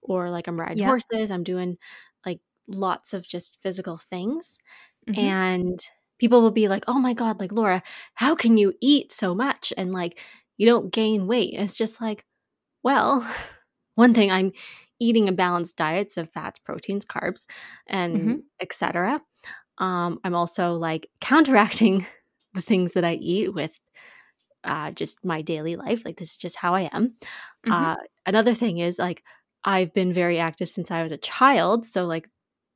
[0.00, 0.86] Or like I'm riding yeah.
[0.86, 1.76] horses, I'm doing
[2.24, 4.58] like lots of just physical things.
[5.08, 5.20] Mm-hmm.
[5.20, 5.78] And
[6.18, 7.82] people will be like, oh my God, like, Laura,
[8.14, 9.72] how can you eat so much?
[9.76, 10.20] And like,
[10.56, 11.54] you don't gain weight.
[11.54, 12.24] It's just like,
[12.82, 13.28] well,
[13.96, 14.52] one thing I'm
[15.00, 17.44] eating a balanced diet of fats, proteins, carbs,
[17.86, 18.36] and mm-hmm.
[18.60, 19.20] etc.
[19.78, 22.06] Um, I'm also like counteracting
[22.54, 23.78] the things that I eat with
[24.64, 26.04] uh, just my daily life.
[26.04, 27.08] Like this is just how I am.
[27.66, 27.72] Mm-hmm.
[27.72, 29.22] Uh, another thing is like
[29.64, 32.28] I've been very active since I was a child, so like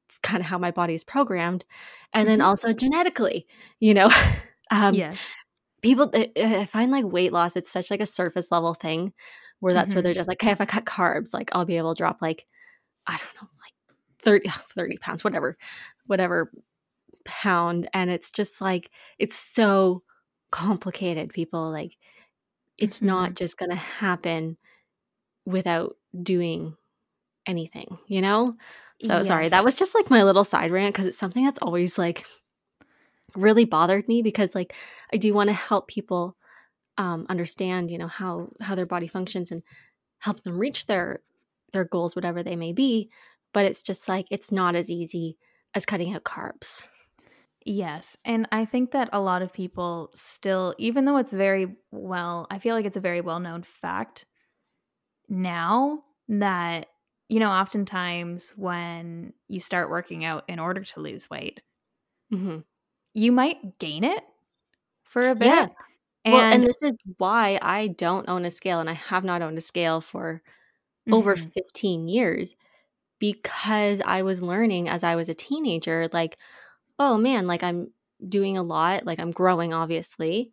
[0.08, 1.64] it's kind of how my body is programmed.
[2.12, 2.32] And mm-hmm.
[2.32, 3.46] then also genetically,
[3.80, 4.10] you know.
[4.70, 5.32] um, yes.
[5.80, 9.12] People, I find like weight loss, it's such like a surface level thing
[9.60, 9.96] where that's mm-hmm.
[9.96, 12.20] where they're just like, okay, if I cut carbs, like I'll be able to drop
[12.20, 12.46] like,
[13.06, 15.56] I don't know, like 30, 30 pounds, whatever,
[16.06, 16.50] whatever
[17.28, 17.88] pound.
[17.94, 20.02] And it's just like, it's so
[20.50, 21.32] complicated.
[21.32, 21.96] People like,
[22.76, 23.06] it's mm-hmm.
[23.06, 24.56] not just going to happen
[25.44, 26.76] without doing
[27.46, 28.46] anything, you know?
[29.02, 29.28] So yes.
[29.28, 32.26] sorry, that was just like my little side rant because it's something that's always like
[33.36, 34.74] really bothered me because like
[35.12, 36.36] I do want to help people
[36.96, 39.62] um, understand, you know, how how their body functions and
[40.18, 41.20] help them reach their
[41.72, 43.08] their goals, whatever they may be.
[43.54, 45.36] But it's just like it's not as easy
[45.74, 46.88] as cutting out carbs.
[47.64, 48.16] Yes.
[48.24, 52.58] And I think that a lot of people still, even though it's very well, I
[52.58, 54.26] feel like it's a very well known fact
[55.28, 56.86] now that
[57.28, 61.60] you know, oftentimes when you start working out in order to lose weight,
[62.32, 62.58] mm-hmm.
[63.12, 64.24] you might gain it
[65.04, 65.46] for a bit.
[65.46, 65.68] Yeah.
[66.24, 69.42] And, well, and this is why I don't own a scale and I have not
[69.42, 70.42] owned a scale for
[71.06, 71.14] mm-hmm.
[71.14, 72.54] over 15 years
[73.18, 76.38] because I was learning as I was a teenager, like,
[76.98, 77.92] oh man, like I'm
[78.26, 80.52] doing a lot, like I'm growing, obviously.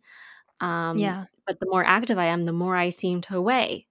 [0.60, 1.24] Um, yeah.
[1.46, 3.86] But the more active I am, the more I seem to weigh.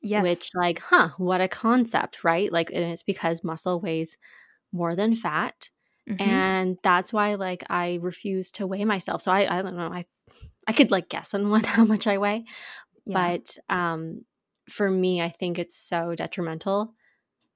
[0.00, 0.22] Yes.
[0.22, 2.52] Which, like, huh, what a concept, right?
[2.52, 4.18] Like, and it's because muscle weighs
[4.70, 5.70] more than fat.
[6.08, 6.28] Mm-hmm.
[6.28, 9.22] And that's why, like, I refuse to weigh myself.
[9.22, 9.88] So I, I don't know.
[9.88, 10.04] I,
[10.68, 12.44] I could like guess on what how much I weigh,
[13.06, 13.36] yeah.
[13.38, 14.24] but um,
[14.68, 16.92] for me, I think it's so detrimental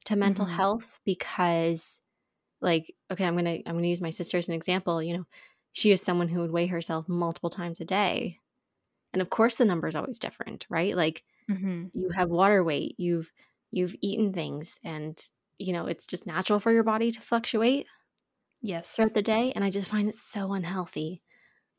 [0.06, 0.56] to mental mm-hmm.
[0.56, 2.00] health because,
[2.60, 5.02] like, okay, I'm gonna I'm gonna use my sister as an example.
[5.02, 5.24] You know,
[5.72, 8.38] she is someone who would weigh herself multiple times a day,
[9.12, 10.96] and of course, the number is always different, right?
[10.96, 11.86] Like mm-hmm.
[11.94, 13.32] you have water weight you've
[13.70, 15.22] you've eaten things and
[15.58, 17.86] you know it's just natural for your body to fluctuate
[18.60, 21.22] yes throughout the day and i just find it so unhealthy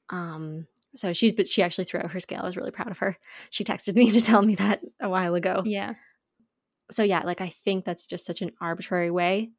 [0.09, 0.65] um
[0.95, 3.17] so she's but she actually threw out her scale i was really proud of her
[3.49, 5.93] she texted me to tell me that a while ago yeah
[6.91, 9.51] so yeah like i think that's just such an arbitrary way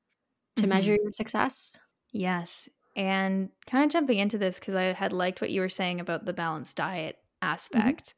[0.56, 0.70] to mm-hmm.
[0.70, 1.78] measure your success
[2.12, 6.00] yes and kind of jumping into this because i had liked what you were saying
[6.00, 7.52] about the balanced diet mm-hmm.
[7.52, 8.14] aspect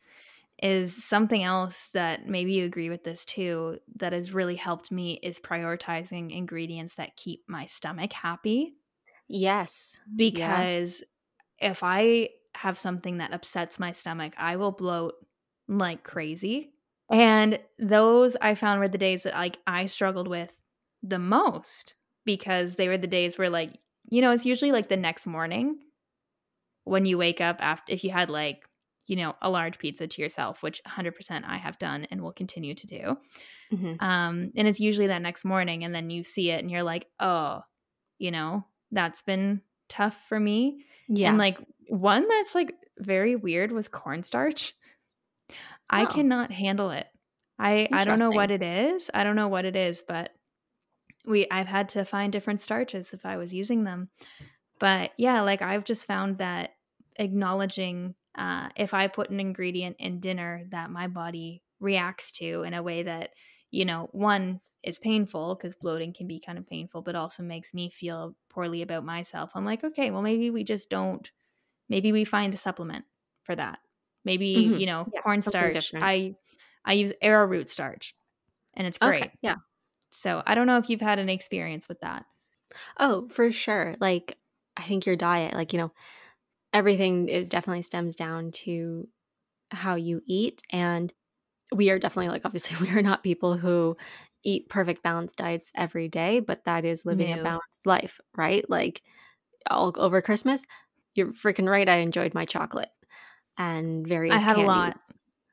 [0.63, 5.19] is something else that maybe you agree with this too that has really helped me
[5.23, 8.75] is prioritizing ingredients that keep my stomach happy.
[9.29, 9.99] Yes.
[10.15, 11.03] Because
[11.59, 15.15] if I have something that upsets my stomach, I will bloat
[15.67, 16.71] like crazy.
[17.11, 20.57] And those I found were the days that like I struggled with
[21.03, 24.97] the most because they were the days where like, you know, it's usually like the
[24.97, 25.79] next morning
[26.85, 28.65] when you wake up after if you had like
[29.07, 32.75] you know, a large pizza to yourself, which 100% I have done and will continue
[32.75, 33.19] to do.
[33.73, 33.95] Mm-hmm.
[34.01, 37.09] Um, and it's usually that next morning, and then you see it and you're like,
[37.19, 37.63] oh,
[38.19, 40.85] you know, that's been tough for me.
[41.09, 41.31] Yeah.
[41.31, 41.59] And like
[41.89, 44.75] one that's like very weird was cornstarch.
[45.51, 45.55] Oh.
[45.91, 47.07] I cannot handle it.
[47.59, 49.11] I I don't know what it is.
[49.13, 50.31] I don't know what it is, but
[51.27, 54.11] we I've had to find different starches if I was using them.
[54.79, 56.75] But yeah, like I've just found that
[57.17, 62.75] acknowledging uh, if I put an ingredient in dinner that my body reacts to in
[62.75, 63.31] a way that,
[63.71, 67.73] you know, one is painful because bloating can be kind of painful, but also makes
[67.75, 69.53] me feel poorly about myself.
[69.55, 71.31] I'm like, okay, well, maybe we just don't,
[71.89, 73.05] maybe we find a supplement
[73.43, 73.79] for that.
[74.25, 74.79] Maybe, mm-hmm.
[74.79, 75.93] you know, yeah, cornstarch.
[75.95, 76.35] I,
[76.85, 78.15] I use arrowroot starch
[78.75, 79.23] and it's great.
[79.23, 79.57] Okay, yeah.
[80.13, 82.27] So I don't know if you've had an experience with that.
[82.99, 83.97] Oh, for sure.
[84.01, 84.39] Like,
[84.77, 85.93] I think your diet, like, you know,
[86.73, 89.09] everything it definitely stems down to
[89.71, 91.13] how you eat and
[91.75, 93.97] we are definitely like obviously we are not people who
[94.45, 97.41] eat perfect balanced diets every day but that is living no.
[97.41, 99.03] a balanced life right like
[99.71, 100.63] all over christmas
[101.15, 102.91] you're freaking right i enjoyed my chocolate
[103.59, 104.65] and various i had candies.
[104.65, 104.97] a lot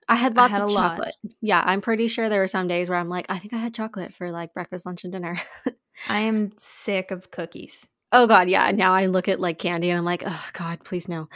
[0.10, 1.34] i had lots I had of chocolate lot.
[1.42, 3.74] yeah i'm pretty sure there were some days where i'm like i think i had
[3.74, 5.40] chocolate for like breakfast lunch and dinner
[6.10, 8.72] i am sick of cookies Oh god, yeah.
[8.72, 11.30] Now I look at like candy and I'm like, oh god, please no.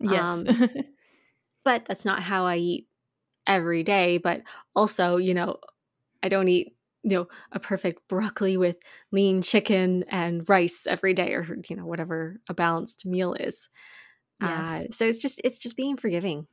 [0.00, 0.28] Yes.
[0.28, 0.68] Um,
[1.64, 2.88] but that's not how I eat
[3.46, 4.18] every day.
[4.18, 4.42] But
[4.74, 5.58] also, you know,
[6.22, 6.72] I don't eat
[7.04, 8.76] you know a perfect broccoli with
[9.12, 13.68] lean chicken and rice every day, or you know whatever a balanced meal is.
[14.40, 14.68] Yes.
[14.68, 16.48] Uh, so it's just it's just being forgiving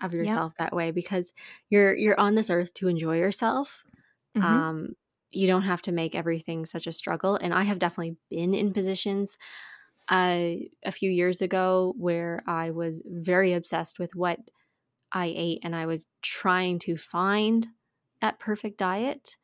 [0.00, 0.58] of yourself yep.
[0.58, 1.32] that way because
[1.70, 3.84] you're you're on this earth to enjoy yourself.
[4.36, 4.46] Mm-hmm.
[4.46, 4.88] Um,
[5.30, 7.36] you don't have to make everything such a struggle.
[7.36, 9.38] And I have definitely been in positions
[10.08, 14.38] uh, a few years ago where I was very obsessed with what
[15.10, 17.66] I ate and I was trying to find
[18.20, 19.36] that perfect diet.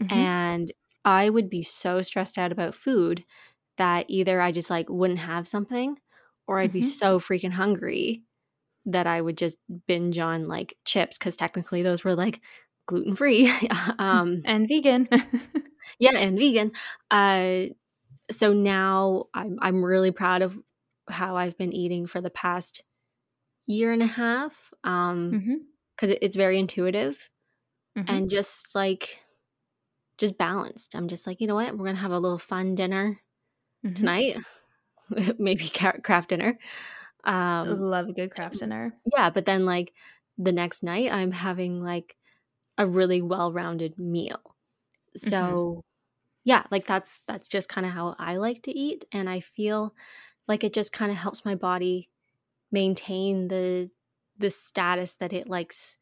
[0.00, 0.12] Mm-hmm.
[0.12, 0.72] And
[1.04, 3.24] I would be so stressed out about food
[3.76, 5.98] that either I just like wouldn't have something
[6.46, 6.84] or I'd be Mhm.
[6.84, 8.24] so freaking hungry
[8.86, 12.40] that I would just binge on like chips because technically those were like
[12.86, 13.52] gluten free.
[13.98, 15.08] um, and vegan.
[15.98, 16.72] yeah, and vegan.
[17.10, 17.72] Uh,
[18.30, 20.58] so now I'm I'm really proud of
[21.08, 22.82] how I've been eating for the past
[23.66, 24.72] year and a half.
[24.84, 25.54] Um, hmm
[25.96, 27.30] because it, it's very intuitive
[27.96, 28.04] Mhm.
[28.08, 29.18] and just like
[30.18, 30.94] just balanced.
[30.94, 31.76] I'm just like, you know what?
[31.76, 33.20] We're gonna have a little fun dinner
[33.84, 33.94] Mhm.
[33.94, 34.38] tonight,
[35.38, 36.58] maybe Kraft Dinner.
[37.26, 38.94] Um, Love a good Kraft Dinner.
[39.14, 39.92] yeah, but then like
[40.38, 42.16] the next night, I'm having like
[42.78, 44.56] a really well-rounded meal.
[45.16, 45.82] So
[46.44, 49.94] yeah, like that's that's just kind of how I like to eat, and I feel
[50.48, 52.10] like it just kind of helps my body
[52.72, 53.90] maintain the
[54.38, 55.98] the status that it likes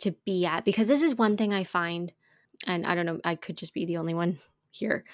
[0.00, 2.12] to be at because this is one thing I find
[2.66, 4.38] and I don't know I could just be the only one
[4.70, 5.04] here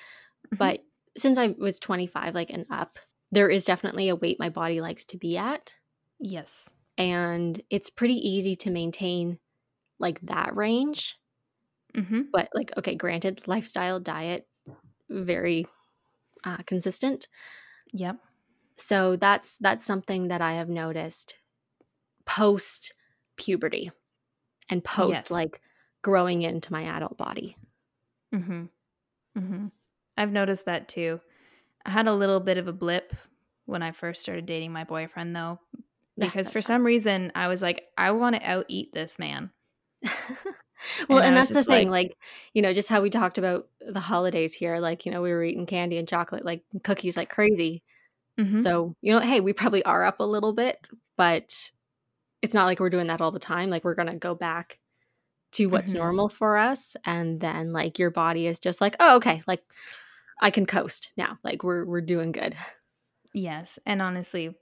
[0.53, 0.59] Mhm.
[0.59, 0.85] but
[1.16, 2.99] since I was 25 like and up
[3.32, 5.76] there is definitely a weight my body likes to be at
[6.18, 6.72] Yes.
[6.98, 9.38] and it's pretty easy to maintain
[9.98, 11.16] like that range
[11.94, 14.46] hmm but like okay granted lifestyle diet
[15.08, 15.66] very
[16.44, 17.28] uh, consistent
[17.92, 18.20] Yep.
[18.76, 21.36] so that's that's something that i have noticed
[22.26, 22.94] post
[23.36, 23.90] puberty
[24.70, 25.30] and post Yes.
[25.30, 25.60] like
[26.02, 27.56] growing into my adult body
[28.32, 28.64] hmm
[29.36, 29.66] hmm
[30.16, 31.20] I've noticed that too.
[31.87, 33.14] I had a little bit of a blip
[33.64, 35.59] when I first started dating my boyfriend, though,
[36.16, 39.18] Yeah, because for that's some reason I was like, I want to out eat this
[39.18, 39.51] man.
[41.09, 42.16] well And and, that's the thing like- like
[42.53, 45.42] you know just how we talked about the holidays here like you know we were
[45.42, 47.83] eating candy and chocolate like cookies like crazy
[48.38, 48.61] Mhm.
[48.62, 50.79] So, you know, hey, we probably are up a little bit,
[51.16, 51.70] but
[52.42, 53.70] it's not like we're doing that all the time.
[53.70, 54.79] Like, we're going to go back
[55.53, 56.01] to what's Mhm.
[56.01, 56.96] normal for us.
[57.07, 59.62] And then, like, your body is just like, oh, okay, like,
[60.40, 61.38] I can coast now.
[61.44, 62.55] Like, we're, we're doing good.
[63.33, 63.79] Yes.
[63.87, 64.55] And honestly,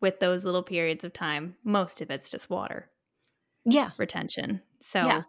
[0.00, 2.88] with those little periods of time, most of it's just water
[3.64, 3.90] Yeah.
[3.98, 4.62] retention.
[4.80, 5.22] So, Yeah.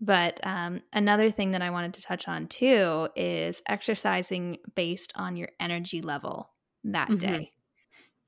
[0.00, 5.36] but um, another thing that I wanted to touch on too is exercising based on
[5.36, 6.50] your energy level
[6.84, 7.18] that Mhm.
[7.18, 7.52] day.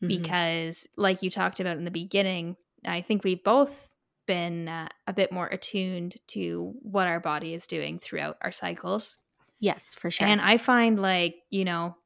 [0.03, 0.09] Mhm.
[0.09, 3.89] because like you talked about in the beginning i think we've both
[4.29, 9.19] been uh, a bit more attuned to what our body is doing throughout our cycles
[9.61, 10.27] yes, for sure.
[10.27, 11.97] and i find like you know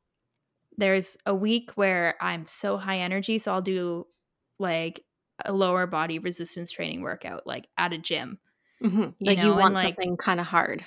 [0.79, 4.07] there's a week where i'm so high energy so i'll do
[4.59, 5.05] like
[5.45, 8.39] a lower body resistance training workout like at a gym
[8.83, 9.15] Mhm.
[9.21, 10.85] you like, know, you and, want like- something kind of hard.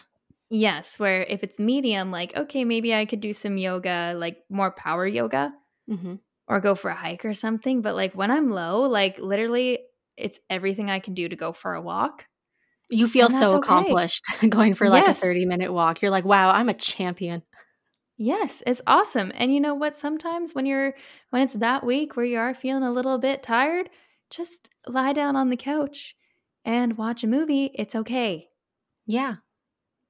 [0.50, 4.72] yes where if it's medium like okay maybe i could do some yoga like more
[4.72, 5.54] power yoga
[5.90, 6.16] hmm
[6.48, 7.82] or go for a hike or something.
[7.82, 9.80] But like when I'm low, like literally,
[10.16, 12.28] it's everything I can do to go for a walk.
[12.90, 13.58] You feel so okay.
[13.58, 15.18] accomplished going for like Yes.
[15.18, 16.02] a 30 minute walk.
[16.02, 17.44] You're like, wow, I'm a champion.
[18.18, 19.32] Yes, it's awesome.
[19.36, 19.98] And you know what?
[19.98, 20.94] Sometimes when you're
[21.32, 23.90] when it's that week where you are feeling a little bit tired,
[24.30, 26.16] just lie down on the couch
[26.64, 27.72] and watch a movie.
[27.76, 28.48] It's okay.
[29.06, 29.36] Yeah.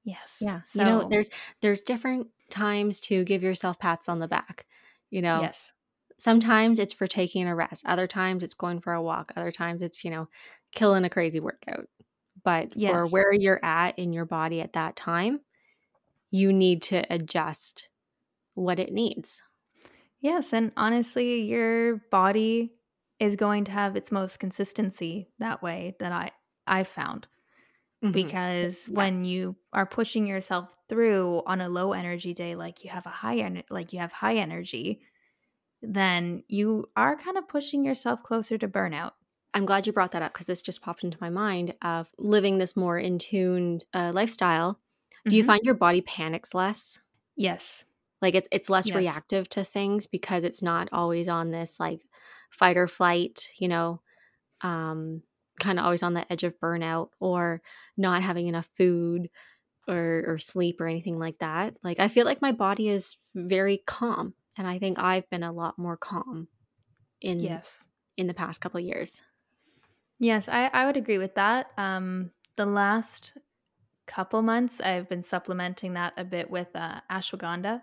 [0.03, 0.38] Yes.
[0.39, 0.61] Yeah.
[0.65, 1.29] So, you know, there's
[1.61, 4.65] there's different times to give yourself pats on the back.
[5.09, 5.71] You know, yes.
[6.19, 7.83] sometimes it's for taking a rest.
[7.88, 9.31] Other times it's going for a walk.
[9.35, 10.27] Other times it's, you know,
[10.73, 11.88] killing a crazy workout.
[12.45, 15.41] But for where you're at in your body at that time,
[16.31, 17.89] you need to adjust
[18.55, 19.43] what it needs.
[20.21, 22.73] Yes, and honestly, your body
[23.19, 26.31] is going to have its most consistency that way that I
[26.67, 27.27] I've found.
[28.03, 28.12] Mhm.
[28.13, 33.05] because when you are pushing yourself through on a low energy day like you have
[33.05, 35.01] a high en- like you have high energy
[35.81, 39.13] then you are kind of pushing yourself closer to burnout
[39.55, 42.59] I'm glad you brought that up because this just popped into my mind of living
[42.59, 44.79] this more in tuned uh, lifestyle.
[45.29, 45.47] Do you Mhm.
[45.47, 46.99] find your body panics less?
[47.35, 47.85] yes
[48.21, 48.95] Like it's it's less Yes.
[48.95, 52.01] reactive to things because it's not always on this like
[52.49, 54.01] fight or flight, you know,
[54.61, 55.23] um,
[55.59, 57.61] kind of always on the edge of burnout or
[57.97, 59.29] not having enough food
[59.87, 61.77] or or sleep or anything like that.
[61.83, 65.53] Like I feel like my body is very calm, and I think I've been a
[65.53, 66.49] lot more calm
[67.21, 67.87] in yes
[68.17, 69.23] in the past couple of years.
[70.19, 73.34] Yes I, I would agree with that um the last
[74.08, 77.82] couple months i've been supplementing that a bit with uh, ashwagandha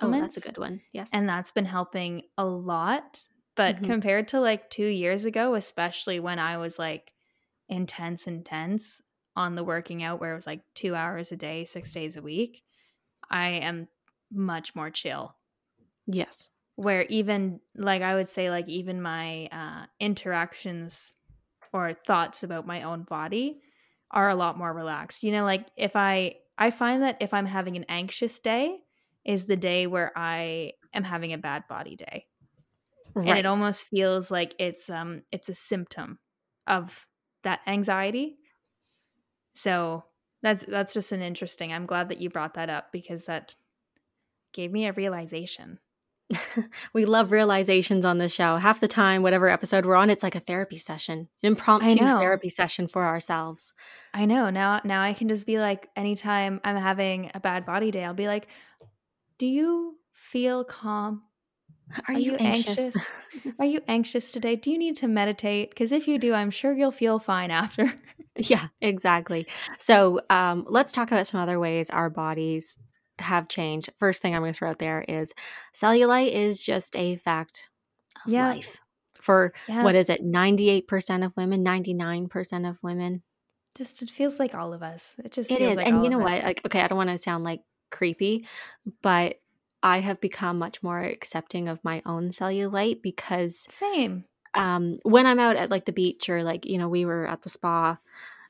[0.00, 0.82] Oh, supplements that's a good one.
[0.92, 3.84] Yes, and that's been helping a lot but Mhm.
[3.84, 7.12] compared to like two years ago especially when i was like
[7.68, 9.00] intense intense
[9.36, 12.22] on the working out where it was like two hours a day six days a
[12.22, 12.62] week
[13.30, 13.88] i am
[14.32, 15.36] much more chill
[16.06, 21.12] yes, where even like i would say like even my uh, interactions
[21.72, 23.60] or thoughts about my own body
[24.10, 27.46] are a lot more relaxed you know like if i i find that if i'm
[27.46, 28.78] having an anxious day
[29.24, 32.26] is the day where i am having a bad body day.
[33.14, 33.28] Right.
[33.28, 36.18] And it almost feels like it's um it's a symptom
[36.66, 37.06] of
[37.42, 38.38] that anxiety.
[39.54, 40.04] So
[40.42, 41.72] that's that's just an interesting.
[41.72, 43.54] I'm glad that you brought that up because that
[44.52, 45.78] gave me a realization.
[46.92, 48.56] we love realizations on the show.
[48.56, 52.48] Half the time, whatever episode we're on, it's like a therapy session, an impromptu therapy
[52.48, 53.72] session for ourselves.
[54.14, 54.50] I know.
[54.50, 58.14] Now now I can just be like anytime I'm having a bad body day, I'll
[58.14, 58.48] be like,
[59.38, 61.22] "Do you feel calm?
[62.08, 62.78] Are, Are you, you anxious?
[62.78, 63.06] anxious?
[63.58, 64.56] Are you anxious today?
[64.56, 65.70] Do you need to meditate?
[65.70, 67.92] Because if you do, I'm sure you'll feel fine after."
[68.36, 69.46] yeah, exactly.
[69.78, 72.76] So um, let's talk about some other ways our bodies
[73.18, 73.90] have changed.
[73.98, 75.32] First thing I'm going to throw out there is
[75.74, 77.68] cellulite is just a fact
[78.24, 78.48] of Yeah.
[78.48, 78.80] life.
[79.20, 79.84] For Yeah.
[79.84, 83.22] what is it, 98% of women, 99% of women?
[83.74, 85.14] just it feels like all of us.
[85.24, 85.78] It just It feels is.
[85.78, 86.42] like and you know what?
[86.42, 88.46] Like, okay, I don't want to sound like creepy,
[89.00, 89.40] but
[89.82, 94.24] I have become much more accepting of my own cellulite because Same.
[94.54, 97.42] um, when I'm out at like the beach or like, you know, we were at
[97.42, 97.96] the spa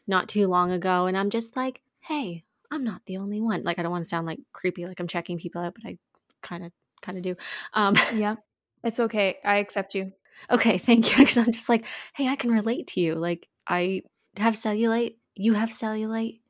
[0.09, 2.43] not too long ago and I'm just like, hey,
[2.73, 3.63] I'm not the only one.
[3.65, 5.99] Like, I don't want to sound like creepy, like I'm checking people out, but I
[6.43, 7.37] kind of, kind of do.
[7.75, 8.37] Um, Yeah.
[8.83, 9.37] It's okay.
[9.45, 10.13] I accept you.
[10.51, 11.19] okay, thank you.
[11.19, 13.15] Because I'm just like, hey, I can relate to you.
[13.15, 14.03] Like, I
[14.39, 16.41] have cellulite, you have cellulite.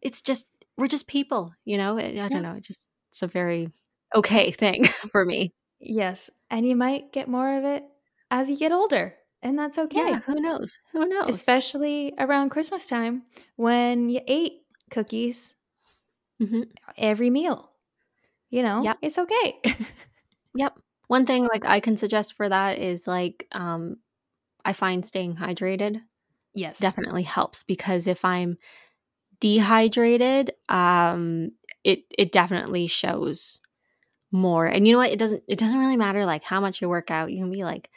[0.00, 0.46] It's just,
[0.76, 1.98] we're just people, you know?
[1.98, 2.54] I I don't know.
[2.54, 3.70] It just, it's a very
[4.14, 5.54] okay thing for me.
[5.80, 6.30] Yes.
[6.50, 7.82] And you might get more of it
[8.30, 9.14] as you get older.
[9.42, 10.10] And that's okay.
[10.10, 10.78] Yeah, who knows?
[10.92, 11.34] Who knows?
[11.34, 13.22] Especially around Christmas time
[13.56, 14.60] when you ate
[14.90, 15.54] cookies
[16.42, 16.64] Mhm.
[16.96, 17.70] every meal.
[18.50, 18.98] You know, Yep.
[19.02, 19.60] it's okay.
[20.54, 20.78] Yep.
[21.08, 23.96] One thing like I can suggest for that is like um
[24.64, 26.00] I find staying hydrated
[26.54, 26.80] yes.
[26.80, 28.58] definitely helps because if I'm
[29.40, 31.52] dehydrated, um
[31.84, 33.60] it it definitely shows
[34.32, 34.66] more.
[34.66, 35.12] And you know what?
[35.12, 37.32] It doesn't it doesn't really matter like how much you work out.
[37.32, 37.90] You can be like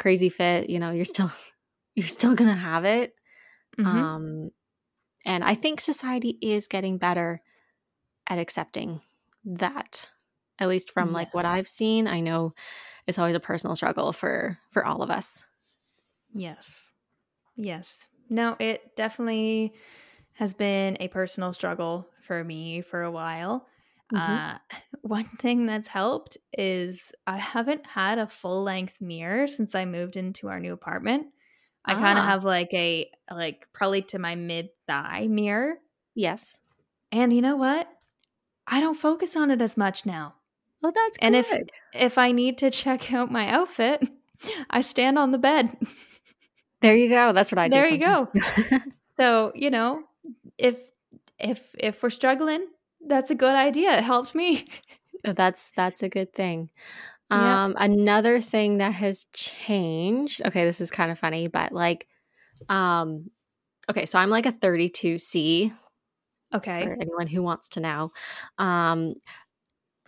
[0.00, 1.32] crazy fit, you know, you're still
[1.96, 3.14] you're still going to have it.
[3.78, 3.86] Mhm.
[3.86, 4.50] Um
[5.26, 7.42] and I think society is getting better
[8.28, 9.00] at accepting
[9.44, 10.10] that.
[10.58, 12.06] At least from like what I've seen.
[12.06, 12.54] I know
[13.06, 15.46] it's always a personal struggle for for all of us.
[16.34, 16.90] Yes.
[17.56, 18.08] Yes.
[18.28, 19.74] No, it definitely
[20.34, 23.68] has been a personal struggle for me for a while.
[24.10, 24.20] Mhm.
[24.20, 24.58] Uh,
[25.02, 30.16] one thing that's helped is I haven't had a full length mirror since I moved
[30.16, 31.28] into our new apartment.
[31.84, 32.26] I kind of Ah.
[32.26, 35.78] have like a, like, probably to my mid thigh mirror.
[36.14, 36.58] Yes.
[37.12, 37.88] And you know what?
[38.66, 40.34] I don't focus on it as much now.
[40.82, 41.26] Well, that's good.
[41.26, 41.70] And if good.
[41.94, 44.06] if I need to check out my outfit,
[44.70, 45.76] I stand on the bed.
[46.80, 47.32] there you go.
[47.32, 47.80] That's what I do.
[47.80, 48.28] There you go.
[49.16, 50.02] So, you know,
[50.58, 50.76] if
[51.38, 52.66] if if we're struggling,
[53.06, 53.96] that's a good idea.
[53.98, 54.66] It helped me.
[55.22, 56.70] that's that's a good thing.
[57.30, 57.64] Yeah.
[57.64, 60.42] Um another thing that has changed.
[60.44, 62.08] Okay, this is kind of funny, but like
[62.68, 63.30] um
[63.88, 65.72] okay, so I'm like a 32C
[66.54, 66.84] Okay.
[66.84, 68.10] for anyone who wants to know.
[68.58, 69.14] Um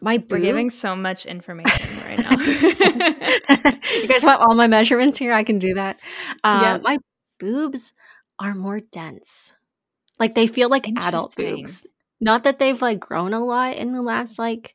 [0.00, 2.38] my We're giving so much information right now.
[4.00, 5.32] you guys want all my measurements here?
[5.32, 5.98] I can do that.
[6.44, 6.82] Um, Yep.
[6.82, 6.98] My
[7.38, 7.94] boobs
[8.38, 9.54] are more dense.
[10.18, 11.84] Like they feel like adult boobs.
[12.20, 14.74] Not that they've like grown a lot in the last like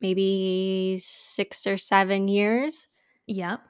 [0.00, 2.88] maybe six or seven years,
[3.26, 3.60] yep.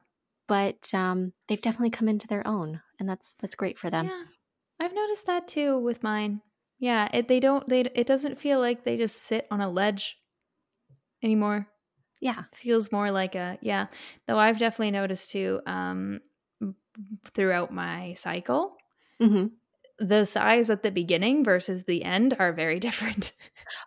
[0.47, 4.07] but um, they've definitely come into their own, and that's that's great for them.
[4.07, 4.23] Yeah.
[4.81, 6.41] I've noticed that too with mine.
[6.81, 10.19] Yeah, it they don't they it doesn't feel like they just sit on a ledge
[11.23, 11.67] anymore.
[12.21, 12.45] Yeah.
[12.53, 13.87] It feels more like a yeah.
[14.27, 16.21] Though I've definitely noticed too um
[17.35, 18.77] throughout my cycle,
[19.21, 19.61] hmm
[19.99, 23.33] the size at the beginning versus the end are very different.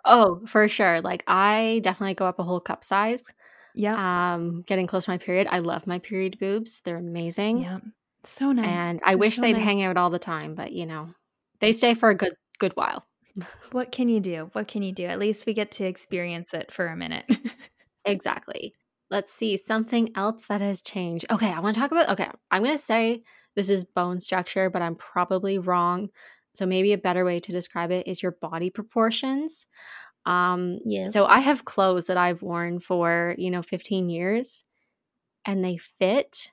[0.06, 1.02] Oh, for sure.
[1.02, 3.32] Like I definitely go up a whole cup size.
[3.74, 3.98] yeah.
[3.98, 5.48] Um, getting close to my period.
[5.52, 6.82] I love my period boobs.
[6.82, 7.68] They're amazing.
[7.68, 7.80] Yeah.
[8.24, 8.88] So nice.
[8.88, 9.58] And I They're wish so they'd nice.
[9.58, 11.14] hang out all the time, but you know,
[11.60, 13.06] they stay for a good good while.
[13.72, 14.50] What can you do?
[14.54, 15.06] What can you do?
[15.06, 17.26] At least we get to experience it for a minute.
[18.06, 18.74] Exactly.
[19.10, 21.26] Let's see something else that has changed.
[21.32, 23.24] Okay, I want to talk about okay, I'm going to say
[23.56, 26.10] this is bone structure, but I'm probably wrong.
[26.54, 29.68] So maybe a better way to describe it is your body proportions.
[30.26, 31.14] Um yes.
[31.14, 34.64] so I have clothes that I've worn for, you know, 15 years
[35.46, 36.52] and they fit,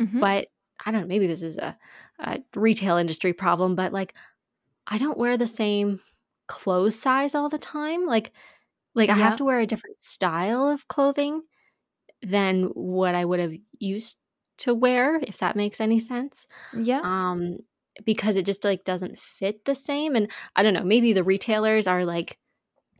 [0.00, 0.20] Mhm.
[0.20, 0.48] but
[0.84, 1.76] I don't know, maybe this is a,
[2.20, 4.14] a retail industry problem, but like
[4.90, 6.00] I don't wear the same
[6.46, 8.06] clothes size all the time.
[8.06, 8.32] Like
[8.94, 11.42] like I have to wear a different style of clothing
[12.22, 14.18] than what I would have used
[14.58, 16.46] to wear, if that makes any sense.
[16.72, 17.00] yeah.
[17.02, 17.58] Um
[18.04, 21.86] because it just like doesn't fit the same and I don't know, maybe the retailers
[21.86, 22.38] are like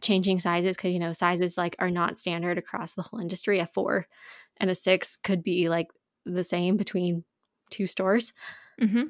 [0.00, 3.58] changing sizes because you know sizes like are not standard across the whole industry.
[3.58, 4.06] A four
[4.58, 5.88] and a six could be like
[6.26, 7.24] the same between
[7.70, 8.32] two stores.
[8.80, 9.04] Mm-hmm.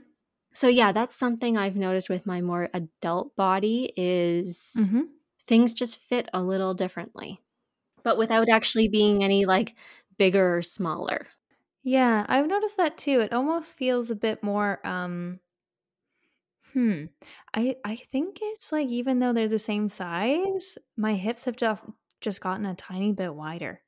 [0.53, 5.21] So yeah, that's something I've noticed with my more adult body is Mm-hmm.
[5.47, 7.41] things just fit a little differently,
[8.05, 9.77] but without actually being any like
[10.19, 11.29] bigger or smaller.
[11.83, 13.21] Yeah, I've noticed that too.
[13.21, 15.41] It almost feels a bit more um
[16.73, 17.07] hmm.
[17.55, 21.85] I I think it's like even though they're the same size, my hips have just
[22.21, 23.83] just gotten a tiny bit wider.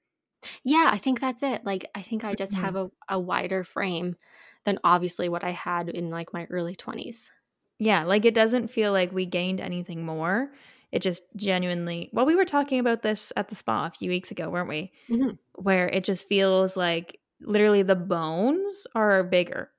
[0.64, 1.64] Yeah, I think that's it.
[1.64, 2.56] Like I think I just Mhm.
[2.56, 4.16] have a, a wider frame
[4.64, 7.30] than obviously what I had in like my early 20s.
[7.78, 10.52] Yeah, like it doesn't feel like we gained anything more.
[10.92, 14.30] It just genuinely Well, we were talking about this at the spa a few weeks
[14.30, 14.92] ago, weren't we?
[15.08, 15.38] Mhm.
[15.56, 19.72] Where it just feels like literally the bones are bigger.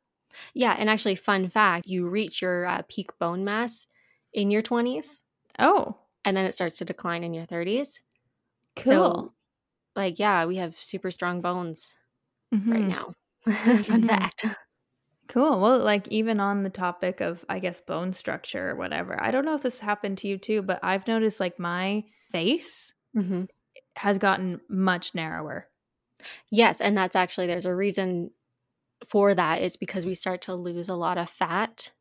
[0.53, 3.87] Yeah, and actually fun fact, you reach your uh, peak bone mass
[4.33, 5.23] in your 20s
[5.57, 8.01] Oh, and then it starts to decline in your 30s.
[8.75, 9.13] cool.
[9.13, 9.33] So
[9.95, 11.97] like yeah, we have super strong bones
[12.71, 12.89] right Mhm.
[12.89, 13.13] now.
[13.83, 14.05] fun Mhm.
[14.05, 14.45] fact.
[15.27, 15.59] Cool.
[15.61, 19.45] Well, like even on the topic of, I guess, bone structure or whatever, I don't
[19.45, 23.43] know if this happened to you too, but I've noticed like my face hmm
[23.95, 25.69] has gotten much narrower.
[26.51, 28.31] Yes, and that's actually there's a reason
[29.09, 29.63] for that.
[29.63, 31.91] It's because we start to lose a lot of fat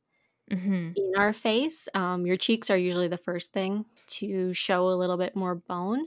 [0.51, 0.93] Mm-hmm.
[0.95, 1.89] in our face.
[1.95, 6.07] Um, your cheeks are usually the first thing to show a little bit more bone,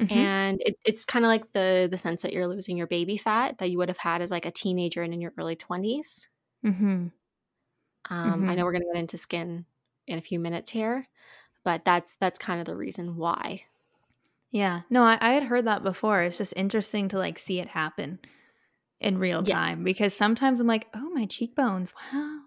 [0.00, 0.24] Mm-hmm.
[0.30, 3.58] and it, it's kind of like the the sense that you're losing your baby fat
[3.58, 6.28] that you would have had as like a teenager and in your early twenties.
[6.64, 7.08] Mm-hmm.
[8.10, 8.56] Um, I Mhm.
[8.56, 9.66] know we're gonna get into skin
[10.06, 11.06] in a few minutes here,
[11.64, 13.64] but that's that's kind of the reason why.
[14.50, 14.82] Yeah.
[14.90, 16.22] No, I, I had heard that before.
[16.22, 18.18] It's just interesting to like see it happen
[19.00, 19.64] in real Yes.
[19.64, 21.92] time because sometimes I'm like, oh, my cheekbones.
[21.94, 22.42] Wow.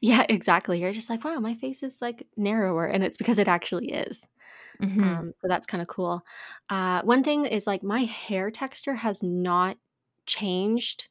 [0.00, 0.80] Yeah, exactly.
[0.80, 4.28] You're just like, wow, my face is like narrower, and it's because it actually is.
[4.80, 5.22] Mhm.
[5.22, 6.22] Um, so that's kind of cool.
[6.70, 9.78] Uh, one thing is like my hair texture has not
[10.26, 11.08] changed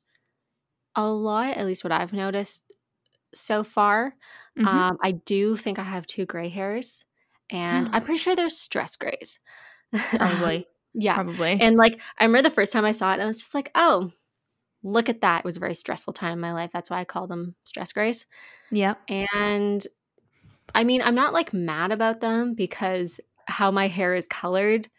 [0.95, 2.63] a lot, at least what I've noticed
[3.33, 4.15] so far.
[4.57, 4.65] Mhm.
[4.67, 7.03] Um, I do think I have two gray hairs,
[7.49, 9.39] and I'm pretty sure they're stress grays.
[10.11, 10.67] Probably.
[10.93, 11.15] yeah.
[11.15, 11.57] Probably.
[11.59, 14.11] And like, I remember the first time I saw it, I was just like, oh,
[14.83, 15.39] look at that.
[15.39, 16.71] It was a very stressful time in my life.
[16.71, 18.25] That's why I call them stress grays.
[18.71, 18.95] Yeah.
[19.09, 19.85] And
[20.73, 24.89] I mean, I'm not like mad about them because how my hair is colored,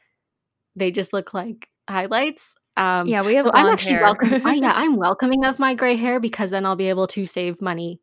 [0.75, 2.57] they just look like highlights.
[2.77, 4.03] Um, Yeah, we have so I'm actually hair.
[4.03, 4.47] welcome.
[4.47, 7.61] I, yeah, I'm welcoming of my gray hair because then I'll be able to save
[7.63, 8.01] money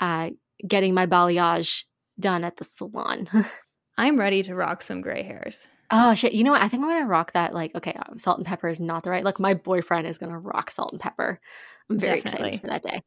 [0.00, 0.30] uh,
[0.66, 1.84] getting my balayage
[2.20, 3.28] done at the salon.
[3.98, 5.66] I'm ready to rock some gray hairs.
[5.90, 6.32] oh shit!
[6.32, 6.62] You know what?
[6.62, 7.54] I think I'm gonna rock that.
[7.54, 9.38] Like, okay, uh, salt and pepper is not the right look.
[9.38, 11.38] My boyfriend is gonna rock salt and pepper.
[11.90, 12.48] I'm very Definitely.
[12.48, 13.02] excited for that day.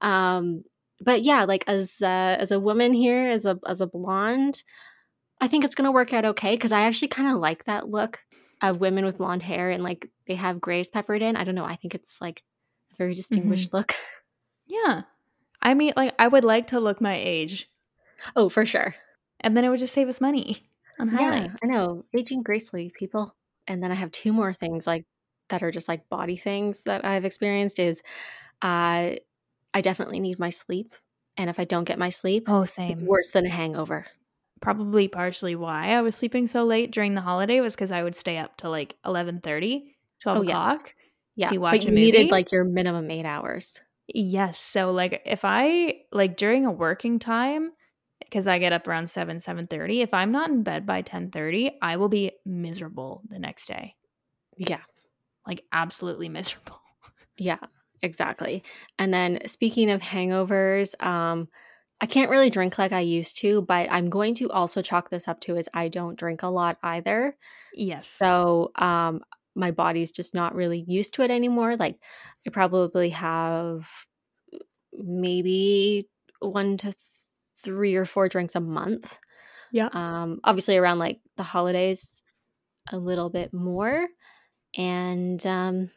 [0.00, 0.64] Um,
[1.00, 4.62] but yeah, like as uh, as a woman here, as a as a blonde,
[5.40, 8.20] I think it's gonna work out okay because I actually kind of like that look
[8.62, 11.36] of women with blonde hair and like they have grays peppered in.
[11.36, 11.64] I don't know.
[11.64, 12.42] I think it's like
[12.92, 13.94] a very distinguished look.
[14.66, 15.02] Yeah.
[15.60, 17.68] I mean, like, I would like to look my age,
[18.34, 18.94] Oh, for sure.
[19.40, 20.66] and then it would just save us money
[20.98, 21.48] on Yeah.
[21.62, 22.06] I know.
[22.16, 23.36] Aging gracefully, people.
[23.68, 25.04] And then I have two more things like
[25.50, 28.02] that are just like body things that I've experienced is
[28.62, 29.16] uh
[29.74, 30.94] I definitely need my sleep.
[31.36, 32.90] And if I don't get my sleep, Oh, same.
[32.92, 34.06] it's worse than a hangover.
[34.64, 38.16] Probably partially why I was sleeping so late during the holiday was because I would
[38.16, 39.82] stay up to like 11.30,
[40.22, 40.56] 12 Oh, yes.
[40.80, 40.94] o'clock.
[41.36, 41.50] Yeah.
[41.50, 43.80] To watch but a you needed like your minimum eight hours.
[44.08, 44.58] Yes.
[44.58, 47.72] So, like, if I, like, during a working time,
[48.20, 51.96] because I get up around 7, 7.30, if I'm not in bed by 10.30, I
[51.96, 53.94] will be miserable the next day.
[54.56, 54.82] Yeah.
[55.46, 56.80] Like, absolutely miserable.
[57.36, 57.58] Yeah,
[58.02, 58.62] exactly.
[58.98, 61.48] And then speaking of hangovers, um,
[62.04, 65.26] I can't really drink like I used to, but I'm going to also chalk this
[65.26, 67.34] up to is I don't drink a lot either.
[67.72, 68.06] Yes.
[68.06, 69.22] So um
[69.54, 71.76] my body's just not really used to it anymore.
[71.76, 71.96] Like
[72.46, 73.88] I probably have
[74.92, 76.06] maybe
[76.40, 76.96] one to th-
[77.62, 79.18] three or four drinks a month.
[79.72, 79.88] Yeah.
[79.90, 82.22] Um obviously around like the holidays
[82.92, 84.08] a little bit more.
[84.76, 85.88] And um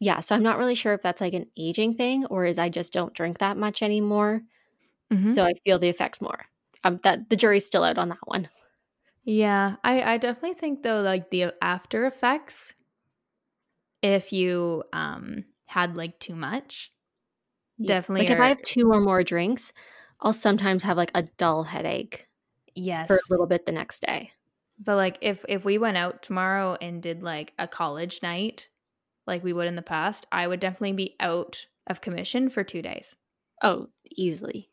[0.00, 2.68] yeah, so I'm not really sure if that's like an aging thing or is I
[2.68, 4.42] just don't drink that much anymore.
[5.10, 5.34] Mhm.
[5.34, 6.46] So I feel the effects more.
[6.84, 8.48] Um that the jury's still out on that one.
[9.24, 12.74] Yeah, I I definitely think though like the after effects
[14.02, 16.92] if you um had like too much
[17.78, 17.94] Yeah.
[17.94, 19.72] definitely Like if I have two or more drinks,
[20.20, 22.28] I'll sometimes have like a dull headache
[22.74, 24.32] yes for a little bit the next day.
[24.78, 28.68] but like if if we went out tomorrow and did like a college night
[29.26, 32.82] like we would in the past I would definitely be out of commission for 2
[32.82, 33.16] days
[33.62, 34.69] Oh, easily.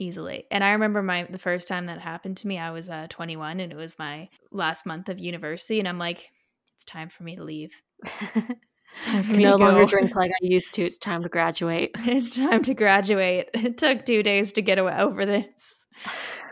[0.00, 0.44] Easily.
[0.50, 3.60] And I remember my the first time that happened to me, I was uh, 21
[3.60, 6.30] and it was my last month of university and I'm like
[6.74, 7.82] it's time for me to leave.
[8.90, 10.82] It's time for me to no longer drink like I used to.
[10.82, 11.90] It's time to graduate.
[11.98, 13.50] It's time to graduate.
[13.54, 15.86] It took two days to get over this.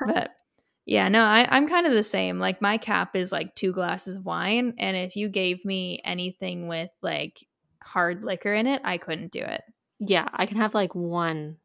[0.07, 0.32] But
[0.84, 2.38] yeah, no, I, I'm kind of the same.
[2.38, 4.74] Like my cap is like two glasses of wine.
[4.78, 7.42] And if you gave me anything with like
[7.82, 9.62] hard liquor in it, I couldn't do it.
[9.99, 11.57] Yeah, I can have like one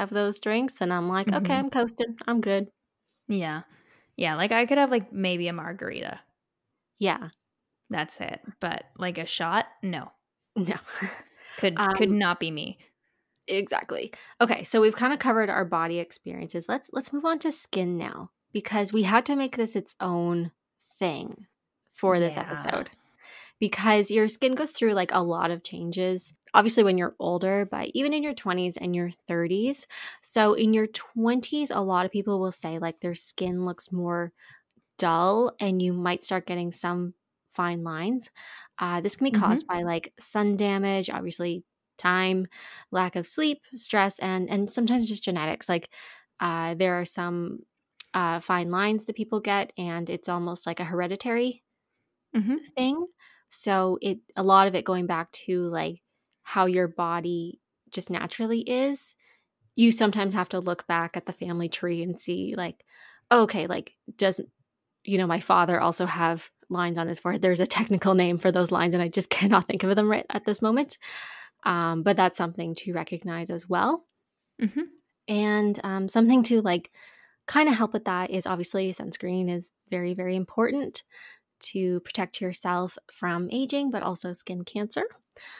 [0.00, 1.44] of those drinks and I'm like, mm-hmm.
[1.44, 2.16] okay, I'm coasting.
[2.26, 2.68] I'm good.
[3.28, 3.62] Yeah.
[4.16, 4.36] Yeah.
[4.36, 6.20] Like I could have like maybe a margarita.
[6.98, 7.28] Yeah.
[7.88, 8.40] That's it.
[8.60, 10.12] But like a shot, no.
[10.56, 10.76] No.
[11.58, 12.78] could um, could not be me.
[13.48, 14.12] Exactly.
[14.40, 16.66] Okay, so we've kind of covered our body experiences.
[16.68, 20.52] Let's let's move on to skin now because we had to make this its own
[20.98, 21.46] thing
[21.94, 22.42] for this yeah.
[22.42, 22.90] episode.
[23.60, 26.34] Because your skin goes through like a lot of changes.
[26.54, 29.86] Obviously when you're older, but even in your 20s and your 30s.
[30.20, 34.32] So in your 20s a lot of people will say like their skin looks more
[34.98, 37.14] dull and you might start getting some
[37.50, 38.30] fine lines.
[38.78, 39.44] Uh, this can be mm-hmm.
[39.44, 39.78] caused mm-hmm.
[39.78, 41.64] by like sun damage, obviously
[41.98, 42.46] time,
[42.90, 45.68] lack of sleep, stress, and and sometimes just genetics.
[45.68, 45.90] Like
[46.40, 47.60] uh, there are some
[48.14, 51.62] uh, fine lines that people get, and it's almost like a hereditary
[52.34, 52.56] mm-hmm.
[52.76, 53.06] thing.
[53.50, 56.02] So it a lot of it going back to like
[56.42, 59.14] how your body just naturally is.
[59.76, 62.84] You sometimes have to look back at the family tree and see like,
[63.30, 64.40] okay, like does
[65.04, 67.42] you know my father also have lines on his forehead.
[67.42, 70.26] There's a technical name for those lines, and I just cannot think of them right
[70.30, 70.96] at this moment.
[71.64, 74.06] Um, but that's something to recognize as well.
[74.62, 74.80] Mm-hmm.
[75.28, 76.90] And um, something to like
[77.46, 81.02] kind of help with that is obviously sunscreen is very, very important
[81.60, 85.04] to protect yourself from aging, but also skin cancer.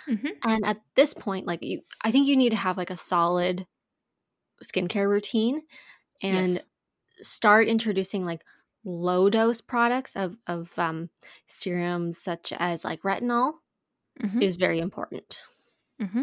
[0.08, 0.28] Mm-hmm.
[0.44, 3.66] And at this point, like you, I think you need to have like a solid
[4.62, 5.62] skincare routine
[6.22, 6.64] and yes.
[7.20, 8.42] start introducing like
[8.84, 11.10] low dose products of of um,
[11.46, 13.54] serums such as like retinol
[14.22, 14.42] mm-hmm.
[14.42, 15.38] is very important.
[16.00, 16.22] Mm-hmm.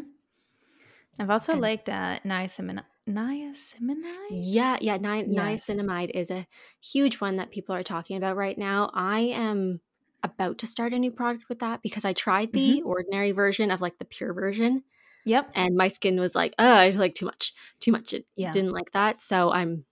[1.19, 2.83] I've also and, liked uh, niacinamide.
[3.07, 4.27] Niacinamide?
[4.31, 4.97] Yeah, yeah.
[4.97, 5.69] Ni- yes.
[5.69, 6.47] Niacinamide is a
[6.81, 8.91] huge one that people are talking about right now.
[8.93, 9.81] I am
[10.23, 12.87] about to start a new product with that because I tried the mm-hmm.
[12.87, 14.83] ordinary version of like the pure version.
[15.25, 15.51] Yep.
[15.55, 18.13] And my skin was like, oh, I was like too much, too much.
[18.13, 18.51] It yeah.
[18.51, 19.21] didn't like that.
[19.21, 19.85] So I'm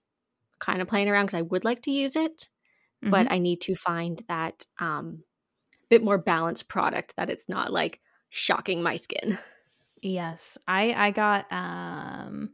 [0.58, 2.48] kind of playing around because I would like to use it
[3.02, 3.10] mm-hmm.
[3.10, 5.22] but I need to find that um,
[5.88, 8.00] bit more balanced product that it's not like
[8.30, 9.38] shocking my skin.
[10.02, 12.50] Yes, I I got um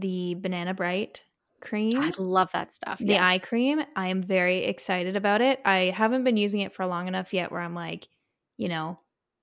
[0.00, 1.22] the Banana Bright
[1.60, 2.00] cream.
[2.00, 2.98] I love that stuff.
[2.98, 3.20] The yes.
[3.22, 3.82] eye cream.
[3.96, 5.60] I am very excited about it.
[5.64, 8.08] I haven't been using it for long enough yet where I'm like,
[8.56, 8.98] you know,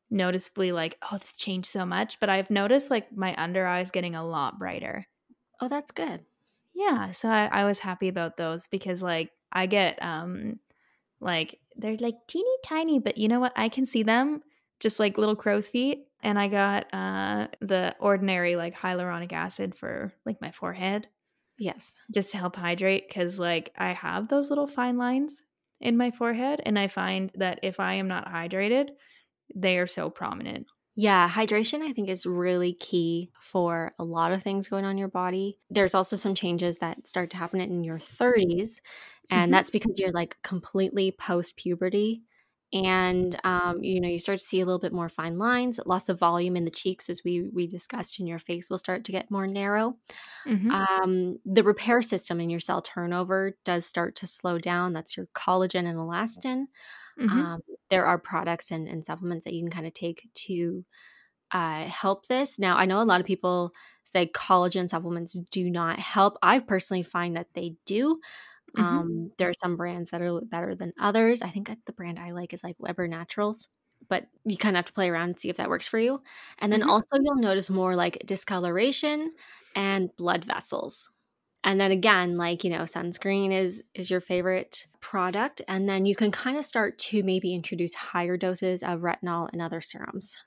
[0.09, 2.19] noticeably like, oh, this changed so much.
[2.19, 5.05] But I've noticed like my under eyes getting a lot brighter.
[5.59, 6.21] Oh, that's good.
[6.73, 7.11] Yeah.
[7.11, 10.59] So I, I was happy about those because like I get um
[11.19, 13.53] like they're like teeny tiny, but you know what?
[13.55, 14.41] I can see them
[14.79, 16.07] just like little crow's feet.
[16.23, 21.07] And I got uh the ordinary like hyaluronic acid for like my forehead.
[21.57, 21.99] Yes.
[22.13, 25.43] Just to help hydrate because like I have those little fine lines
[25.79, 28.89] in my forehead and I find that if I am not hydrated,
[29.55, 30.67] they are so prominent.
[30.95, 34.97] Yeah, hydration I think is really key for a lot of things going on in
[34.97, 35.57] your body.
[35.69, 38.81] There's also some changes that start to happen in your 30s
[39.29, 39.51] and mm-hmm.
[39.51, 42.23] that's because you're like completely post puberty
[42.73, 46.09] and um, you know you start to see a little bit more fine lines lots
[46.09, 49.11] of volume in the cheeks as we we discussed in your face will start to
[49.11, 49.97] get more narrow
[50.47, 50.71] mm-hmm.
[50.71, 55.27] um, the repair system in your cell turnover does start to slow down that's your
[55.35, 56.65] collagen and elastin
[57.19, 57.39] mm-hmm.
[57.39, 60.85] um, there are products and, and, supplements that you can kind of take to
[61.51, 63.71] uh, help this now i know a lot of people
[64.03, 68.19] say collagen supplements do not help i personally find that they do
[68.77, 68.83] Mm-hmm.
[68.83, 71.41] Um, there are some brands that are better than others.
[71.41, 73.67] I think the brand I like is like Webber Naturals,
[74.07, 76.21] but you kind of have to play around and see if that works for you.
[76.59, 76.89] And then mm-hmm.
[76.89, 79.33] also you'll notice more like discoloration
[79.75, 81.09] and blood vessels.
[81.63, 86.15] And then again, like, you know, sunscreen is is your favorite product and then you
[86.15, 90.37] can kind of start to maybe introduce higher doses of retinol and other serums.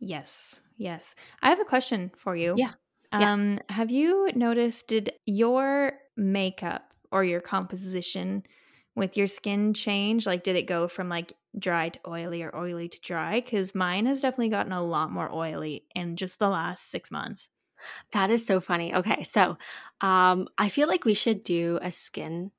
[0.00, 0.60] Yes.
[0.76, 1.14] Yes.
[1.42, 2.54] I have a question for you.
[2.56, 2.72] Yeah.
[3.12, 3.58] Um yeah.
[3.68, 8.42] have you noticed did your makeup or your composition
[8.96, 10.26] with your skin change?
[10.26, 13.40] Like, did it go from like dry to oily or oily to dry?
[13.40, 17.48] Because mine has definitely gotten a lot more oily in just the last six months.
[18.12, 18.94] That is so funny.
[18.94, 19.56] Okay, so
[20.00, 22.50] um, I feel like we should do a skin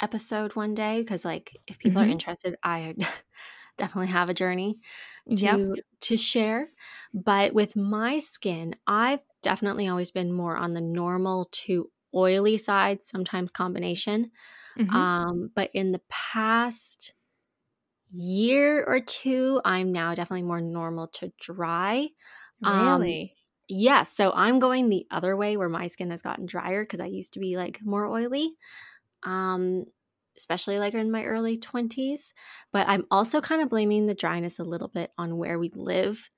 [0.00, 2.10] episode one day because, like, if people mm-hmm.
[2.10, 2.94] are interested, I
[3.76, 4.78] definitely have a journey
[5.36, 5.58] to yep.
[6.02, 6.68] to share.
[7.12, 13.02] But with my skin, I've definitely always been more on the normal to oily side,
[13.02, 14.30] sometimes combination.
[14.76, 15.04] Mhm.
[15.16, 17.14] Um, but in the past
[18.10, 22.08] year or two, I'm now definitely more normal to dry.
[22.64, 23.36] um, really?
[23.68, 27.06] Yes, so I'm going the other way where my skin has gotten drier because I
[27.06, 28.56] used to be like more oily.
[29.24, 29.86] Um,
[30.38, 32.34] especially like in my early 20s,
[32.72, 36.30] but I'm also kind of blaming the dryness a little bit on where we live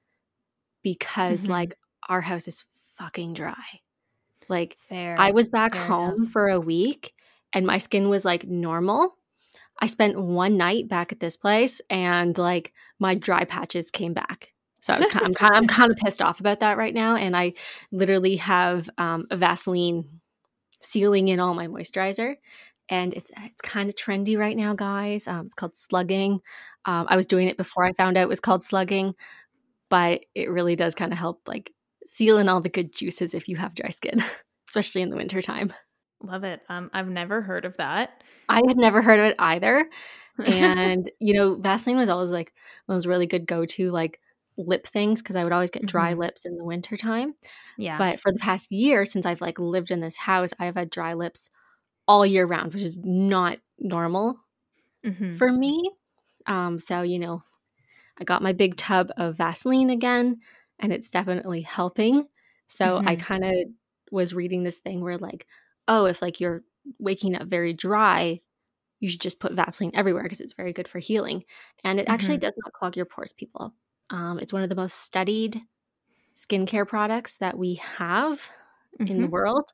[0.83, 1.51] because Mhm.
[1.51, 2.65] like our house is
[2.97, 3.81] fucking dry.
[4.49, 5.17] Like Fair.
[5.19, 6.31] I was back home enough.
[6.33, 7.15] for a week
[7.53, 9.17] and my skin was like normal.
[9.81, 14.53] I spent one night back at this place and like my dry patches came back.
[14.81, 16.95] So I was kind, I'm kind of, I'm kind of pissed off about that right
[16.95, 17.55] now and I
[17.91, 20.21] literally have um, a Vaseline
[20.81, 22.37] sealing in all my moisturizer
[22.89, 25.27] and it's it's kind of trendy right now guys.
[25.27, 26.41] Um, it's called slugging.
[26.85, 29.15] Um, I was doing it before I found out it was called slugging,
[29.89, 31.73] but it really does kind of help like
[32.17, 34.23] seal in all the good juices if you have dry skin,
[34.69, 35.73] especially in the wintertime.
[36.23, 36.63] Love it.
[36.69, 38.23] Um, I've never heard of that.
[38.49, 39.89] I had never heard of it either.
[40.45, 42.53] And, you know, Vaseline was always like
[42.87, 44.21] one of those really good go to like
[44.57, 46.19] lip things because I would always get dry Mhm.
[46.19, 47.35] lips in the wintertime.
[47.77, 47.99] yeah.
[47.99, 51.15] But for the past year, since I've like lived in this house, I've had dry
[51.15, 51.51] lips
[52.09, 54.41] all year round, which is not normal
[55.05, 55.37] Mhm.
[55.39, 55.91] for me.
[56.47, 57.43] Um, so, you know,
[58.19, 60.41] I got my big tub of Vaseline again,
[60.79, 62.29] and it's definitely helping.
[62.69, 63.17] So I Mhm.
[63.17, 63.55] kind of
[64.13, 65.47] was reading this thing where, like,
[65.89, 66.65] oh, if like you're
[66.99, 68.41] waking up very dry,
[69.01, 71.45] you should just put Vaseline everywhere because it's very good for healing.
[71.85, 72.41] And it actually Mhm.
[72.41, 73.75] does not clog your pores, people.
[74.11, 75.61] Um, it's one of the most studied
[76.37, 78.49] skincare products that we have
[79.07, 79.31] in the Mhm.
[79.31, 79.73] world.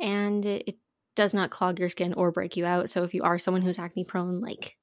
[0.00, 0.78] And it, it
[1.16, 2.88] does not clog your skin or break you out.
[2.90, 4.76] So if you are someone who's acne prone, like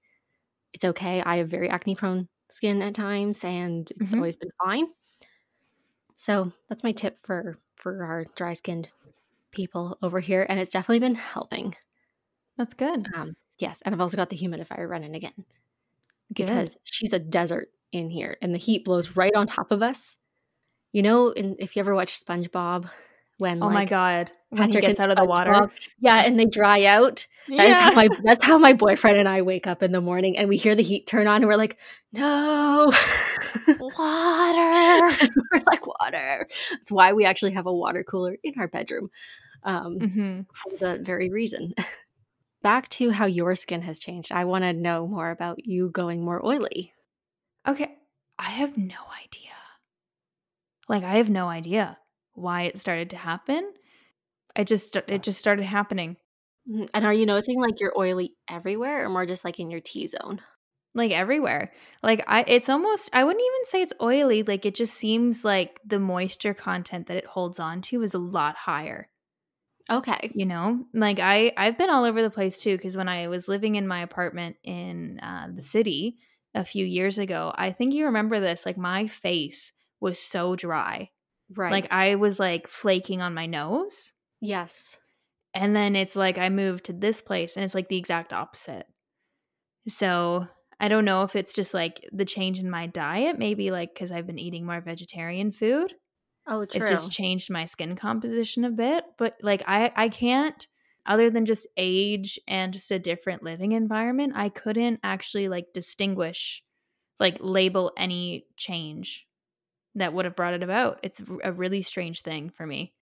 [0.74, 1.22] it's okay.
[1.24, 4.20] I have very acne prone skin at times and it's Mhm.
[4.20, 4.88] always been fine.
[6.18, 8.90] So that's my tip for for our dry skinned
[9.52, 10.46] people over here.
[10.48, 11.76] And it's definitely been helping.
[12.58, 13.08] That's good.
[13.14, 13.82] Um, yes.
[13.84, 15.46] And I've also got the humidifier running again
[16.34, 16.48] Good.
[16.48, 20.18] because she's a desert in here and the heat blows right on top of us.
[20.92, 22.90] You know, and if you ever watch SpongeBob
[23.40, 24.32] when oh my god.
[24.56, 25.52] When he Patrick gets out of the water.
[25.52, 27.28] SpongeBob- Yeah, and they dry out.
[27.48, 30.38] That is how my that's how my boyfriend and I wake up in the morning
[30.38, 31.78] and we hear the heat turn on and we're like,
[32.12, 32.92] no.
[33.68, 35.30] water.
[35.52, 36.48] we're like water.
[36.72, 39.10] That's why we actually have a water cooler in our bedroom.
[39.64, 41.74] Um, hmm for that very reason.
[42.64, 44.32] Back to how your skin has changed.
[44.32, 46.94] I want to know more about you going more oily.
[47.68, 47.96] Okay.
[48.40, 49.52] I have no idea.
[50.90, 51.98] Like I have no idea
[52.34, 53.72] why it started to happen.
[54.56, 56.18] It just it just started happening.
[56.70, 56.90] Mhm.
[56.94, 60.08] And are you noticing like you're oily everywhere or more just like in your T
[60.08, 60.42] zone?
[60.94, 61.72] Like everywhere.
[62.02, 64.44] Like I it's almost I wouldn't even say it's oily.
[64.44, 68.20] Like it just seems like the moisture content that it holds on to is a
[68.20, 69.10] lot higher.
[69.90, 70.32] Okay.
[70.34, 73.48] you know like i i've been all over the place too because when i was
[73.48, 76.18] living in my apartment in uh, the city
[76.56, 81.12] a few years ago i think you remember this like my face was so dry
[81.56, 81.72] Right.
[81.72, 84.98] like i was like flaking on my nose yes.
[85.54, 88.88] and then it's like i moved to this place and it's like the exact opposite
[89.88, 90.48] so
[90.80, 94.12] i don't know if it's just like the change in my diet maybe like because
[94.12, 95.94] i've been eating more vegetarian food
[96.48, 96.82] Oh, true.
[96.82, 100.68] it's just changed my skin composition a bit but like i i can't
[101.08, 106.64] other than just age and just a different living environment i couldn't actually like distinguish
[107.20, 109.28] like label any change
[109.96, 112.95] that would have brought it about it's a really strange thing for me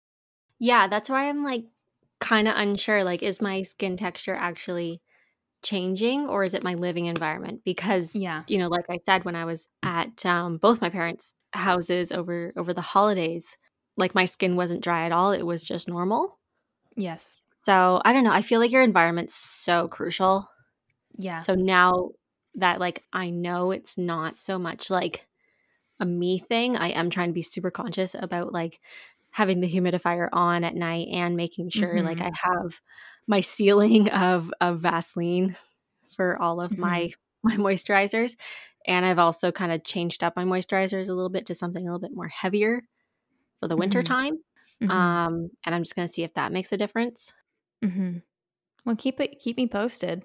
[0.62, 1.66] yeah, that's why I'm like
[2.20, 3.04] kind of unsure.
[3.04, 5.02] Like, is my skin texture actually
[5.64, 7.62] changing or is it my living environment?
[7.66, 11.34] Because yeah you know, like I said, when I was at um, both my parents'
[11.54, 13.58] houses over over the holidays,
[13.98, 15.32] like my skin wasn't dry at all.
[15.34, 16.40] It was just normal.
[16.96, 18.32] yes So I don't know.
[18.32, 20.50] I feel like your environment's so crucial.
[21.18, 22.12] yeah So now
[22.56, 25.28] that like I know it's not so much like
[26.00, 28.82] a me thing, I am trying to be super conscious about like
[29.32, 32.22] having the humidifier on at night and making sure like Mhm.
[32.22, 32.80] I have
[33.28, 35.56] my sealing of of Vaseline
[36.16, 37.12] for all of my
[37.44, 38.36] my moisturizers.
[38.88, 41.86] And I've also kind of changed up my moisturizers a little bit to something a
[41.92, 42.84] little bit more heavier
[43.60, 44.04] for the winter Mhm.
[44.04, 44.40] time.
[44.82, 44.92] Mhm.
[44.92, 47.34] Um, and I'm just gonna see if that makes a difference.
[47.84, 48.18] hmm
[48.86, 50.24] Well, keep it keep me posted.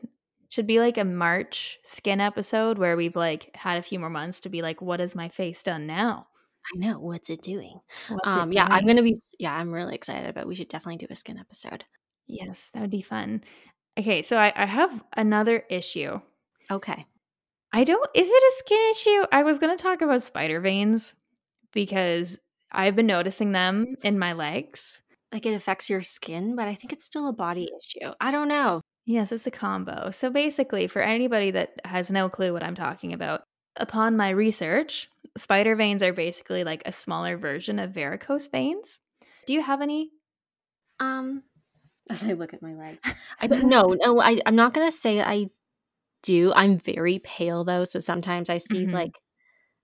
[0.50, 4.40] Should be like a March skin episode where we've like had a few more months
[4.40, 6.28] to be like, what has my face done now?
[6.74, 7.80] I know what's it doing.
[8.08, 9.16] What's um, it yeah, I'm gonna be.
[9.38, 10.46] Yeah, I'm really excited about.
[10.46, 11.84] We should definitely do a skin episode.
[12.26, 13.42] Yes, that would be fun.
[13.98, 16.20] Okay, so I, I have another issue.
[16.70, 17.06] Okay.
[17.72, 18.08] I don't.
[18.14, 19.26] Is it a skin issue?
[19.32, 21.14] I was gonna talk about spider veins
[21.72, 22.38] because
[22.72, 25.02] I've been noticing them in my legs.
[25.32, 28.12] like it affects your skin, but I think it's still a body issue.
[28.20, 28.80] I don't know.
[29.04, 30.10] Yes, it's a combo.
[30.10, 33.42] So basically, for anybody that has no clue what I'm talking about,
[33.76, 38.98] upon my research, spider veins are basically like a smaller version of varicose veins.
[39.46, 40.10] Do you have any?
[41.00, 41.42] Um,
[42.10, 43.02] as I look at my legs,
[43.40, 44.20] I no, no.
[44.20, 45.46] I I'm not gonna say I
[46.22, 46.52] do.
[46.54, 48.92] I'm very pale though, so sometimes I see Mhm.
[48.92, 49.18] like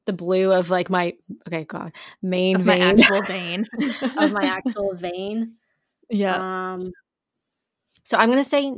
[0.07, 1.15] the blue of like my
[1.49, 1.93] okay, God,
[2.23, 3.69] main Of my vein actual vein.
[4.19, 5.55] of my actual vein.
[6.11, 6.43] yeah.
[6.75, 6.93] Um,
[8.05, 8.73] so I'm gonna say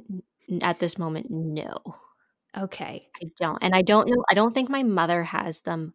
[0.63, 1.79] at this moment, no,
[2.57, 3.09] Okay.
[3.23, 4.25] I don't, and I don't know.
[4.31, 5.95] I don't think my mother has them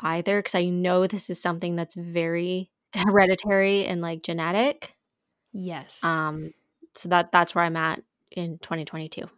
[0.00, 4.94] either because I know this is something that's very hereditary and like genetic.
[5.52, 6.02] Yes.
[6.04, 6.52] Um,
[6.94, 9.28] so that that's where I'm at in 2022.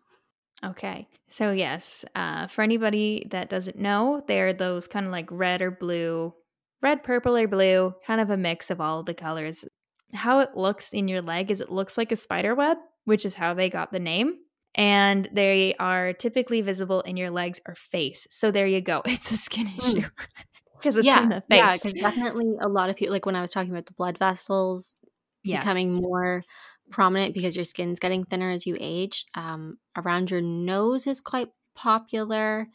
[0.64, 1.08] Okay.
[1.30, 5.70] So, yes, uh, for anybody that doesn't know, they're those kind of like red or
[5.70, 6.34] blue,
[6.82, 9.64] red, purple, or blue, kind of a mix of all of the colors.
[10.12, 13.36] How it looks in your leg is it looks like a spider web, which is
[13.36, 14.34] how they got the name.
[14.74, 18.26] And they are typically visible in your legs or face.
[18.30, 19.02] So, there you go.
[19.06, 20.02] It's a skin issue
[20.80, 21.76] because it's yeah, in the yeah, face.
[21.76, 24.96] because definitely a lot of people like when I was talking about the blood vessels
[25.42, 25.82] Yes.
[25.82, 26.44] becoming more
[26.90, 29.24] prominent because your skin's getting thinner as you age.
[29.34, 32.66] Um, around your nose is quite popular,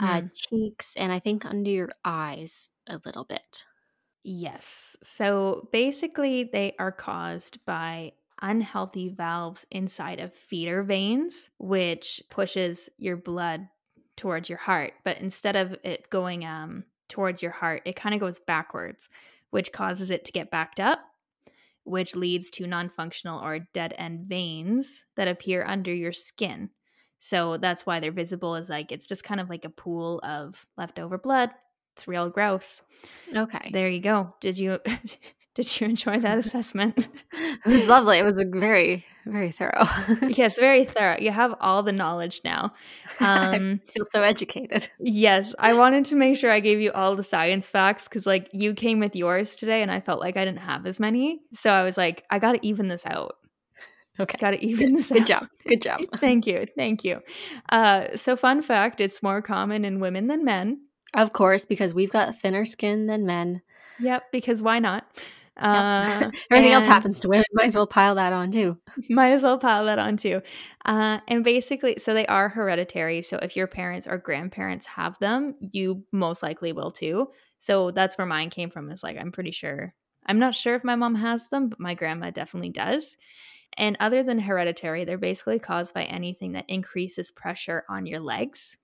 [0.00, 0.30] uh, Mhm.
[0.34, 3.66] cheeks, and I think under your eyes a little bit.
[4.24, 4.96] Yes.
[5.02, 13.16] So basically, they are caused by unhealthy valves inside of feeder veins, which pushes your
[13.16, 13.68] blood
[14.16, 14.94] towards your heart.
[15.04, 19.08] But instead of it going um, towards your heart, it kind of goes backwards,
[19.50, 21.00] which causes it to get backed up,
[21.84, 26.70] which leads to non functional or dead end veins that appear under your skin.
[27.20, 30.66] So that's why they're visible is like it's just kind of like a pool of
[30.76, 31.50] leftover blood.
[31.96, 32.80] It's real gross.
[33.34, 33.70] Okay.
[33.72, 34.34] There you go.
[34.40, 34.78] Did you
[35.58, 37.08] did you enjoy that assessment?
[37.66, 38.18] It was lovely.
[38.18, 39.86] It was very, very thorough.
[40.28, 41.16] yes, very thorough.
[41.18, 42.72] You have all the knowledge now.
[43.20, 44.88] I Um feel so educated.
[45.00, 48.48] yes, I wanted to make sure I gave you all the science facts cuz like
[48.52, 51.40] you came with yours today and I felt like I didn't have as many.
[51.54, 53.36] So I was like I got to even this out.
[54.20, 54.38] Okay.
[54.38, 55.26] Got to even this Good out.
[55.26, 55.48] job.
[55.66, 56.00] Good job.
[56.18, 56.64] Thank you.
[56.76, 57.20] Thank you.
[57.70, 60.82] Uh so fun fact, it's more common in women than men.
[61.14, 63.62] Of course, because we've got thinner skin than men.
[64.00, 65.02] Yep, because why not?
[65.58, 67.44] Uh, Everything else happens to women.
[67.52, 68.78] Might as well pile that on too.
[69.10, 70.42] Might as well pile that on too.
[70.84, 73.22] Uh, and basically, so they are hereditary.
[73.22, 77.28] So if your parents or grandparents have them, you most likely will too.
[77.58, 78.90] So that's where mine came from.
[78.90, 79.94] Is like, I'm pretty sure.
[80.26, 83.16] I'm not sure if my mom has them, but my grandma definitely does.
[83.76, 88.76] And other than hereditary, they're basically caused by anything that increases pressure on your legs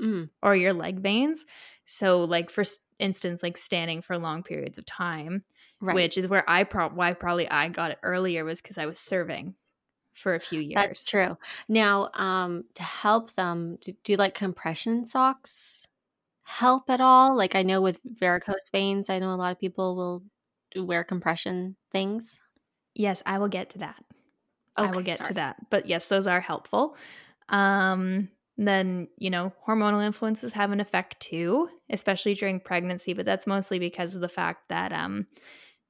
[0.00, 1.44] Mm, or your leg veins.
[1.86, 2.64] So, like for
[2.98, 5.44] instance, like standing for long periods of time,
[5.80, 5.94] right.
[5.94, 8.98] which is where I pro- why probably I got it earlier was because I was
[8.98, 9.54] serving
[10.14, 10.74] for a few years.
[10.74, 11.36] That's true.
[11.68, 15.86] Now, um, to help them, do, do like compression socks
[16.42, 17.36] help at all?
[17.36, 20.22] Like I know with varicose veins, I know a lot of people will
[20.72, 22.40] do- wear compression things.
[22.94, 24.02] Yes, I will get to that.
[24.76, 25.28] I will get sorry.
[25.28, 25.56] to that.
[25.70, 26.96] But yes, those are helpful.
[27.48, 33.46] Um, then, you know, hormonal influences have an effect too, especially during pregnancy, but that's
[33.46, 35.26] mostly because of the fact that um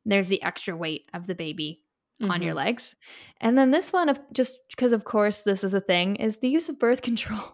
[0.07, 1.83] there's the extra weight of the baby
[2.31, 2.57] on your Mhm.
[2.57, 2.97] legs.
[3.41, 6.49] And then this one of just because of course this is a thing is the
[6.49, 7.53] use of birth control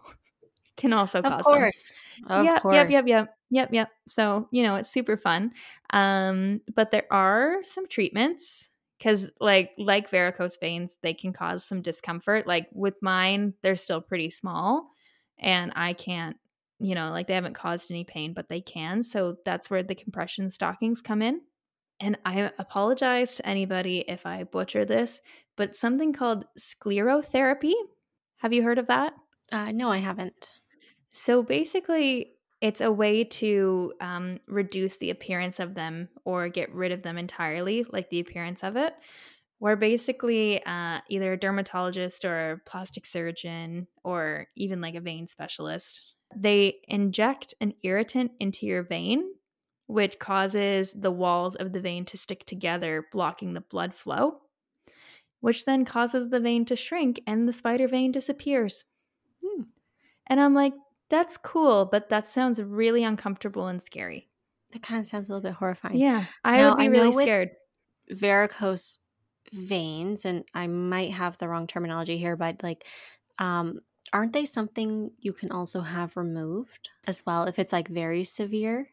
[0.77, 1.59] can also cause Of them.
[1.59, 2.05] course.
[2.27, 2.75] Of yep, course.
[2.75, 3.89] Yep, yep, yep, yep, yep.
[4.07, 5.53] So you know it's super fun.
[5.91, 11.81] Um, but there are some treatments because, like, like varicose veins, they can cause some
[11.81, 12.47] discomfort.
[12.47, 14.89] Like with mine, they're still pretty small,
[15.37, 16.37] and I can't.
[16.79, 19.03] You know, like they haven't caused any pain, but they can.
[19.03, 21.41] So that's where the compression stockings come in.
[22.03, 25.21] And I apologize to anybody if I butcher this,
[25.55, 27.75] but something called sclerotherapy.
[28.39, 29.13] Have you heard of that?
[29.53, 30.49] Uh, no, I haven't.
[31.13, 36.91] So basically, it's a way to um, reduce the appearance of them or get rid
[36.91, 38.93] of them entirely, like the appearance of it.
[39.59, 45.25] Where basically, uh, either a dermatologist or a plastic surgeon or even like a vein
[45.27, 46.03] specialist,
[46.35, 49.23] they inject an irritant into your vein,
[49.87, 54.41] which causes the walls of the vein to stick together, blocking the blood flow,
[55.41, 58.85] which then causes the vein to shrink and the spider vein disappears.
[59.43, 59.63] Hmm.
[60.27, 60.73] And I'm like,
[61.09, 64.29] that's cool, but that sounds really uncomfortable and scary.
[64.71, 65.99] That kind of sounds a little bit horrifying.
[65.99, 67.51] Yeah, I Now, would be I really scared.
[68.11, 68.99] varicose
[69.53, 72.87] veins and i might have the wrong terminology here but like
[73.37, 73.79] um
[74.11, 78.89] aren't they something you can also have removed as well if it's like very severe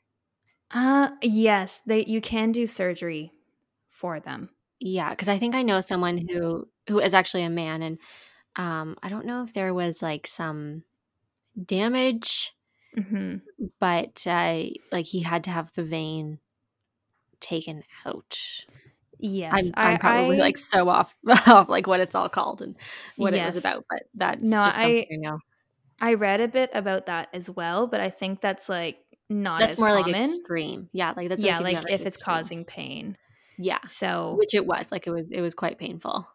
[0.72, 3.32] Uh yes, they you can do surgery
[3.88, 4.50] for them.
[4.80, 7.98] Yeah, because I think I know someone who who is actually a man, and
[8.56, 10.84] um, I don't know if there was like some
[11.66, 12.54] damage,
[12.94, 13.42] hmm
[13.78, 16.38] but uh, like he had to have the vein
[17.40, 18.38] taken out.
[19.18, 21.14] Yes, I'm I, I'm probably I like so off
[21.48, 22.76] off like what it's all called and
[23.16, 25.38] what it was about, but that's No, just something I I know.
[26.00, 29.74] I read a bit about that as well, but I think that's like not That's
[29.74, 30.22] as more like common.
[30.22, 30.90] extreme.
[30.92, 33.16] Yeah, like that's yeah, like if like if it's causing pain.
[33.58, 34.90] Yeah, So which it was.
[34.92, 36.28] Like it was it was quite painful.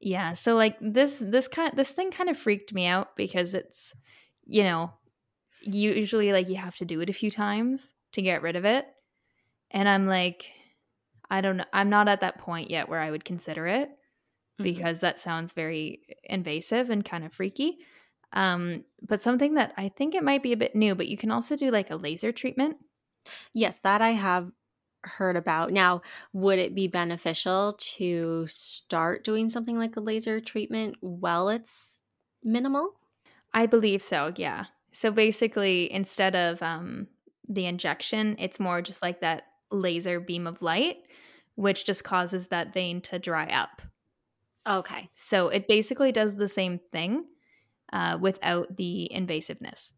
[0.00, 3.92] yeah, so like this this kind this thing kind of freaked me out because it's
[4.44, 4.92] you know
[5.60, 8.86] usually like you have to do it a few times to get rid of it,
[9.70, 10.46] and I'm like
[11.30, 13.90] I don't know I'm not at that point yet where I would consider it
[14.60, 14.64] Mhm.
[14.64, 17.78] because that sounds very invasive and kind of freaky.
[18.32, 21.30] Um, but something that I think it might be a bit new, but you can
[21.30, 22.76] also do like a laser treatment.
[23.52, 24.50] Yes, that I have
[25.04, 25.72] heard about.
[25.72, 26.02] Now,
[26.32, 32.02] would it be beneficial to start doing something like a laser treatment while it's
[32.44, 32.94] minimal?
[33.52, 34.66] I believe so, yeah.
[34.92, 37.08] So basically, instead of um,
[37.48, 40.98] the injection, it's more just like that laser beam of light,
[41.54, 43.82] which just causes that vein to dry up.
[44.66, 45.10] Okay.
[45.14, 47.24] So it basically does the same thing
[47.92, 49.92] uh, without the invasiveness.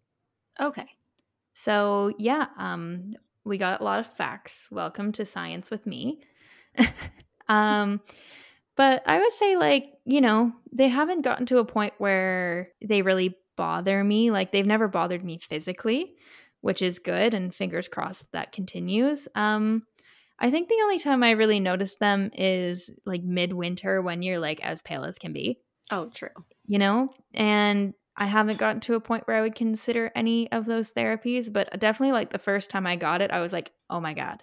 [0.61, 0.87] Okay.
[1.55, 3.13] So yeah, um,
[3.45, 4.69] we got a lot of facts.
[4.71, 6.21] Welcome to science with me.
[7.49, 8.01] um,
[8.77, 13.03] but I would say, like, you know, they haven't gotten to a point where they
[13.03, 14.31] really bother me.
[14.31, 16.17] Like, they've never bothered me physically,
[16.61, 17.35] which is good.
[17.35, 19.29] And fingers crossed that continues.
[19.37, 19.85] Um,
[20.41, 24.61] I think the only time I really notice them is like midwinter when you're like
[24.65, 26.29] as pale as can be, Oh, true.
[26.67, 27.09] You know?
[27.35, 31.53] And I haven't gotten to a point where I would consider any of those therapies,
[31.53, 34.43] but definitely like the first time I got it, I was like, oh my God,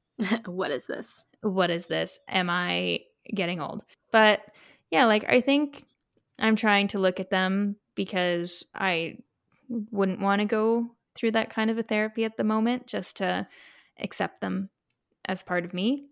[0.46, 1.24] what is this?
[1.42, 2.18] what is this?
[2.28, 3.00] Am I
[3.34, 3.84] getting old?
[4.10, 4.42] But
[4.90, 5.84] yeah, like I think
[6.38, 9.18] I'm trying to look at them because I
[9.68, 13.46] wouldn't want to go through that kind of a therapy at the moment just to
[14.00, 14.70] accept them
[15.26, 16.06] as part of me.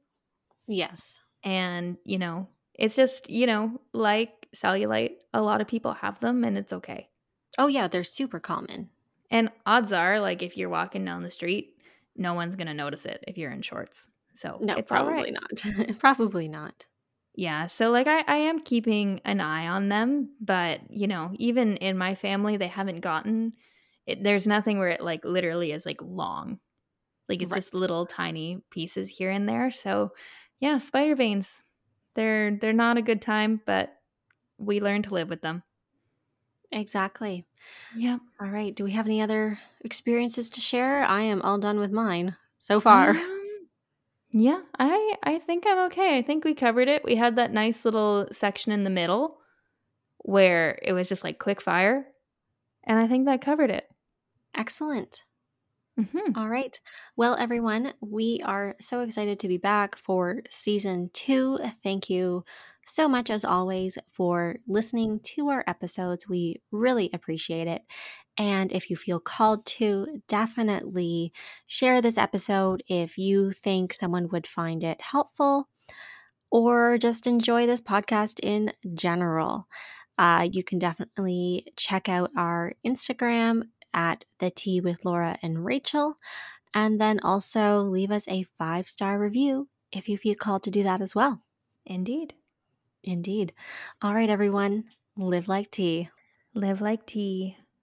[0.66, 1.20] Yes.
[1.42, 6.44] And, you know, it's just, you know, like cellulite, a lot of people have them
[6.44, 7.10] and it's okay.
[7.58, 8.90] Oh, yeah, they're super common.
[9.30, 11.76] And odds are, like, if you're walking down the street,
[12.16, 14.08] no one's going to notice it if you're in shorts.
[14.34, 15.32] So No, it's probably right.
[15.32, 15.98] not.
[15.98, 16.86] probably not.
[17.34, 17.68] Yeah.
[17.68, 21.96] So, like, I, I am keeping an eye on them, but, you know, even in
[21.96, 23.54] my family, they haven't gotten
[24.06, 24.22] it.
[24.22, 26.58] There's nothing where it, like, literally is, like, long.
[27.28, 27.54] Like, it's Right.
[27.54, 29.70] just little tiny pieces here and there.
[29.70, 30.12] So,
[30.60, 31.60] yeah, spider veins,
[32.14, 33.94] they're, they're not a good time, but
[34.60, 35.62] we learn to live with them.
[36.72, 37.46] Exactly.
[37.90, 38.18] Yeah.
[38.40, 38.74] All right.
[38.74, 41.02] Do we have any other experiences to share?
[41.02, 43.10] I am all done with mine so far.
[43.10, 43.68] Um,
[44.30, 46.16] yeah, I I think I'm okay.
[46.18, 47.04] I think we covered it.
[47.04, 49.40] We had that nice little section in the middle
[50.18, 52.06] where it was just like quick fire,
[52.84, 53.88] and I think that covered it.
[54.54, 55.24] Excellent.
[55.96, 56.78] hmm All right.
[57.16, 61.58] Well, everyone, we are so excited to be back for season two.
[61.82, 62.44] Thank you
[62.90, 66.28] so much, as always, for listening to our episodes.
[66.28, 67.82] We really appreciate it.
[68.36, 71.32] And if you feel called to, definitely
[71.66, 75.68] share this episode if you think someone would find it helpful
[76.50, 79.68] or just enjoy this podcast in general.
[80.18, 83.62] Uh, you can definitely check out our Instagram
[83.94, 86.18] at the tea with Laura and Rachel,
[86.74, 90.82] and then also leave us a five star review if you feel called to do
[90.82, 91.42] that as well.
[91.86, 92.34] Indeed.
[93.04, 93.52] Indeed.
[94.00, 94.84] All right, everyone,
[95.14, 96.08] live like tea.
[96.54, 97.58] Live like tea.